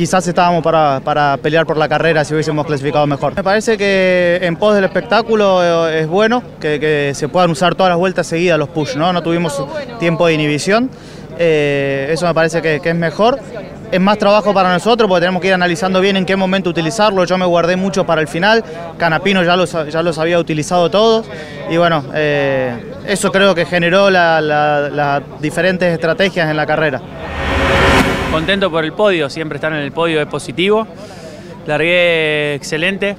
[0.00, 3.36] quizás estábamos para, para pelear por la carrera si hubiésemos clasificado mejor.
[3.36, 7.90] Me parece que en pos del espectáculo eh, es bueno que, se puedan usar todas
[7.90, 9.12] las vueltas seguidas los push, ¿no?
[9.12, 9.62] No tuvimos
[9.98, 10.88] tiempo de inhibición.
[11.38, 13.40] Eh, eso me parece que, es mejor.
[13.92, 17.26] Es más trabajo para nosotros porque tenemos que ir analizando bien en qué momento utilizarlo.
[17.26, 18.64] Yo me guardé mucho para el final.
[18.96, 21.26] Canapino ya los, ya los había utilizado todos.
[21.68, 22.72] Y bueno, eh,
[23.06, 27.02] eso creo que generó la- la- las diferentes estrategias en la carrera.
[28.30, 30.86] Contento por el podio, siempre estar en el podio es positivo.
[31.66, 33.16] Largué excelente,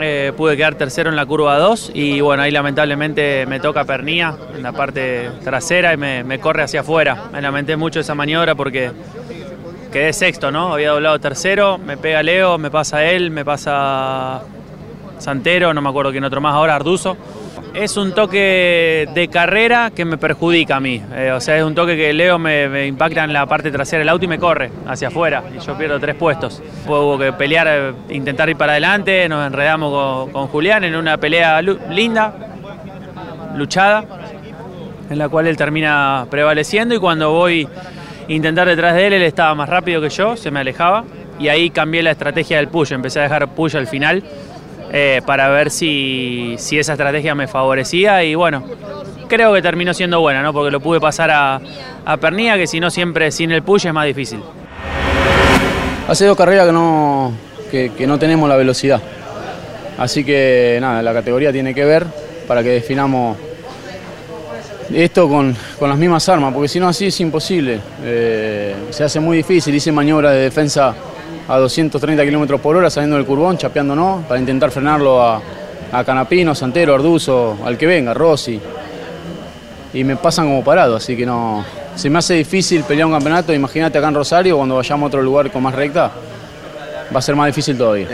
[0.00, 4.36] eh, pude quedar tercero en la curva 2 y bueno, ahí lamentablemente me toca Pernía
[4.54, 7.24] en la parte trasera y me, me corre hacia afuera.
[7.32, 8.92] Me lamenté mucho esa maniobra porque
[9.92, 10.72] quedé sexto, ¿no?
[10.72, 14.42] Había doblado tercero, me pega Leo, me pasa él, me pasa
[15.18, 17.16] Santero, no me acuerdo quién otro más ahora, Arduzo.
[17.74, 21.02] Es un toque de carrera que me perjudica a mí.
[21.14, 24.10] Eh, o sea, es un toque que Leo me, impacta en la parte trasera del
[24.10, 25.42] auto y me corre hacia afuera.
[25.56, 26.62] Y yo pierdo tres puestos.
[26.86, 29.26] Hubo que pelear, eh, intentar ir para adelante.
[29.26, 32.34] Nos enredamos con, con Julián en una pelea linda,
[33.56, 34.04] luchada,
[35.08, 36.94] en la cual él termina prevaleciendo.
[36.94, 37.66] Y cuando voy
[38.28, 41.04] a intentar detrás de él, él estaba más rápido que yo, se me alejaba.
[41.38, 42.92] Y ahí cambié la estrategia del push.
[42.92, 44.22] Empecé a dejar push al final
[44.92, 48.62] eh, para ver si, si esa estrategia me favorecía y bueno,
[49.26, 50.52] creo que terminó siendo buena, ¿no?
[50.52, 51.58] porque lo pude pasar a,
[52.04, 54.40] a Pernilla, que si no siempre sin el push es más difícil.
[56.06, 57.32] Hace dos carreras que no,
[57.70, 59.00] que, no tenemos la velocidad.
[59.96, 62.04] Así que nada, la categoría tiene que ver
[62.46, 63.38] para que definamos
[64.92, 67.80] esto con, con las mismas armas, porque si no así es imposible.
[68.04, 70.94] Eh, se hace muy difícil, hice maniobra de defensa
[71.48, 75.40] a 230 kilómetros por hora saliendo del curbón, chapeándonos, para intentar frenarlo a,
[75.92, 78.60] a Canapino, Santero, Arduzo, al que venga, Rossi.
[79.94, 81.64] Y me pasan como parado, así que no.
[81.94, 85.22] Se me hace difícil pelear un campeonato, imagínate acá en Rosario, cuando vayamos a otro
[85.22, 86.10] lugar con más recta,
[87.14, 88.08] va a ser más difícil todavía.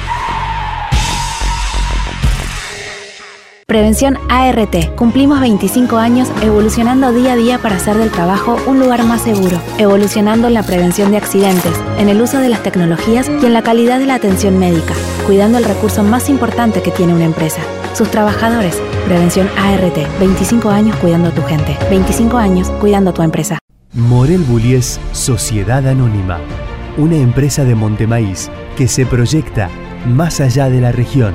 [3.70, 4.94] Prevención ART.
[4.96, 9.60] Cumplimos 25 años evolucionando día a día para hacer del trabajo un lugar más seguro,
[9.76, 13.62] evolucionando en la prevención de accidentes, en el uso de las tecnologías y en la
[13.62, 14.94] calidad de la atención médica,
[15.26, 17.60] cuidando el recurso más importante que tiene una empresa,
[17.92, 18.80] sus trabajadores.
[19.04, 20.18] Prevención ART.
[20.18, 23.58] 25 años cuidando a tu gente, 25 años cuidando a tu empresa.
[23.92, 26.40] Morel Bullies Sociedad Anónima,
[26.96, 28.48] una empresa de Montemaíz
[28.78, 29.68] que se proyecta
[30.06, 31.34] más allá de la región,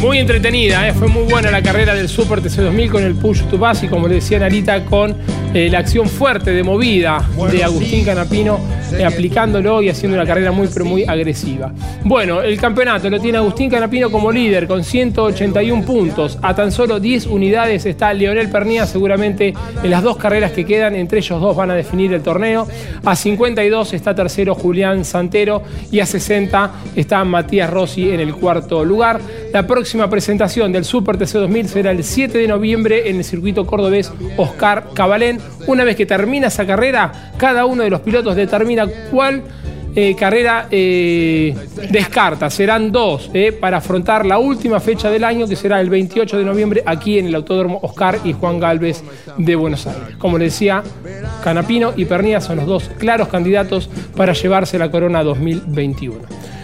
[0.00, 0.94] Muy entretenida, ¿eh?
[0.94, 4.08] fue muy buena la carrera del Super TC2000 con el Push to Pass y como
[4.08, 5.14] le decía Narita con
[5.52, 7.22] eh, la acción fuerte de movida
[7.52, 8.58] de Agustín Canapino
[8.92, 11.72] eh, aplicándolo y haciendo una carrera muy pero muy agresiva.
[12.04, 16.38] Bueno, el campeonato lo tiene Agustín Canapino como líder con 181 puntos.
[16.40, 20.94] A tan solo 10 unidades está Leonel Pernía seguramente en las dos carreras que quedan,
[20.94, 22.66] entre ellos dos van a definir el torneo.
[23.04, 28.84] A 52 está tercero Julián Santero y a 60 está Matías Rossi en el cuarto
[28.84, 29.20] lugar.
[29.52, 34.12] La próxima presentación del Super TC2000 será el 7 de noviembre en el circuito cordobés
[34.36, 35.40] Oscar Cabalén.
[35.66, 39.42] Una vez que termina esa carrera, cada uno de los pilotos determina cuál
[39.96, 41.52] eh, carrera eh,
[41.90, 42.48] descarta.
[42.48, 46.44] Serán dos eh, para afrontar la última fecha del año, que será el 28 de
[46.44, 49.02] noviembre, aquí en el Autódromo Oscar y Juan Galvez
[49.36, 50.16] de Buenos Aires.
[50.18, 50.84] Como le decía,
[51.42, 56.20] Canapino y Pernía son los dos claros candidatos para llevarse la corona 2021.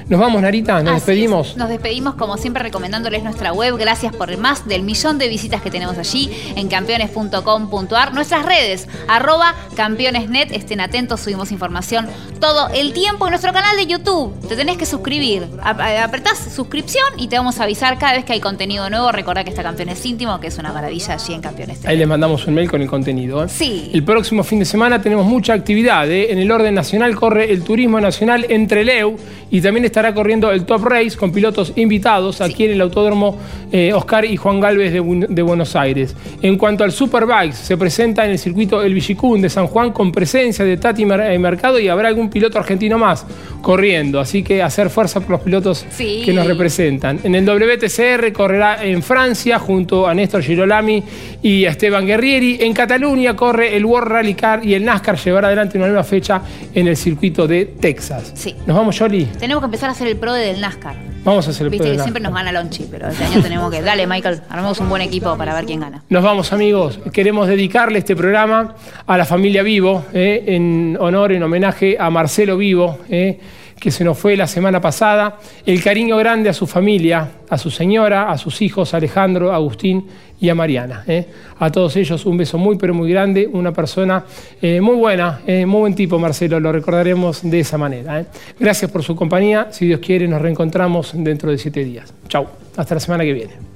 [0.09, 1.51] Nos vamos, Narita, nos Así despedimos.
[1.51, 1.57] es.
[1.57, 3.77] Nos despedimos como siempre recomendándoles nuestra web.
[3.77, 8.15] Gracias por más del millón de visitas que tenemos allí en campeones.com.ar.
[8.15, 10.53] Nuestras redes, arroba campeonesnet.
[10.53, 12.07] Estén atentos, subimos información
[12.41, 13.27] todo el tiempo.
[13.27, 15.49] En nuestro canal de YouTube te tenés que suscribir.
[15.63, 19.11] A- Apretás suscripción y te vamos a avisar cada vez que hay contenido nuevo.
[19.11, 21.91] Recordá que está Campeones Íntimo, que es una maravilla allí en Campeones TV.
[21.93, 23.43] Ahí les mandamos un mail con el contenido.
[23.45, 23.49] ¿eh?
[23.49, 23.91] Sí.
[23.93, 26.09] El próximo fin de semana tenemos mucha actividad.
[26.11, 26.31] ¿eh?
[26.33, 29.17] En el orden nacional corre el turismo nacional entre Leu
[29.51, 33.39] y también estará corriendo el Top Race con pilotos invitados aquí en el Autódromo
[33.73, 36.15] eh, Oscar y Juan Galvez de, Bu- de Buenos Aires.
[36.43, 40.13] En cuanto al Superbikes, se presenta en el circuito El Villicún de San Juan con
[40.13, 43.25] presencia de Tati Mer- eh, Mercado y habrá algún piloto argentino más
[43.63, 44.21] corriendo.
[44.21, 46.21] Así que hacer fuerza por los pilotos Sí.
[46.27, 47.19] que nos representan.
[47.25, 51.03] En el WTCR correrá en Francia junto a Néstor Girolami
[51.43, 52.59] y a Esteban Guerrieri.
[52.61, 56.43] En Cataluña corre el World Rally Car y el NASCAR llevará adelante una nueva fecha
[56.75, 58.33] en el circuito de Texas.
[58.35, 58.55] Sí.
[58.67, 59.25] Nos vamos, Jolly.
[59.39, 60.97] Tenemos que empezar a hacer el pro del NASCAR.
[61.24, 63.43] Vamos a hacer el Viste pro que de siempre nos gana Lonchi, pero este año
[63.43, 63.82] tenemos que.
[63.82, 66.03] Dale, Michael, armamos un buen equipo para ver quién gana.
[66.09, 68.76] Nos vamos amigos, queremos dedicarle este programa
[69.07, 73.41] a la familia Vivo, eh, en honor, en homenaje a Marcelo Vivo, eh,
[73.79, 75.39] que se nos fue la semana pasada.
[75.64, 80.07] El cariño grande a su familia, a su señora, a sus hijos Alejandro, Agustín
[80.41, 81.05] y a Mariana.
[81.07, 81.27] eh.
[81.59, 84.24] A todos ellos un beso muy pero muy grande, una persona
[84.61, 88.20] eh, muy buena, eh, muy buen tipo Marcelo, lo recordaremos de esa manera.
[88.20, 88.27] eh.
[88.59, 92.12] Gracias por su compañía, si Dios quiere nos reencontramos dentro de siete días.
[92.29, 92.47] Chau,
[92.77, 93.76] hasta la semana que viene.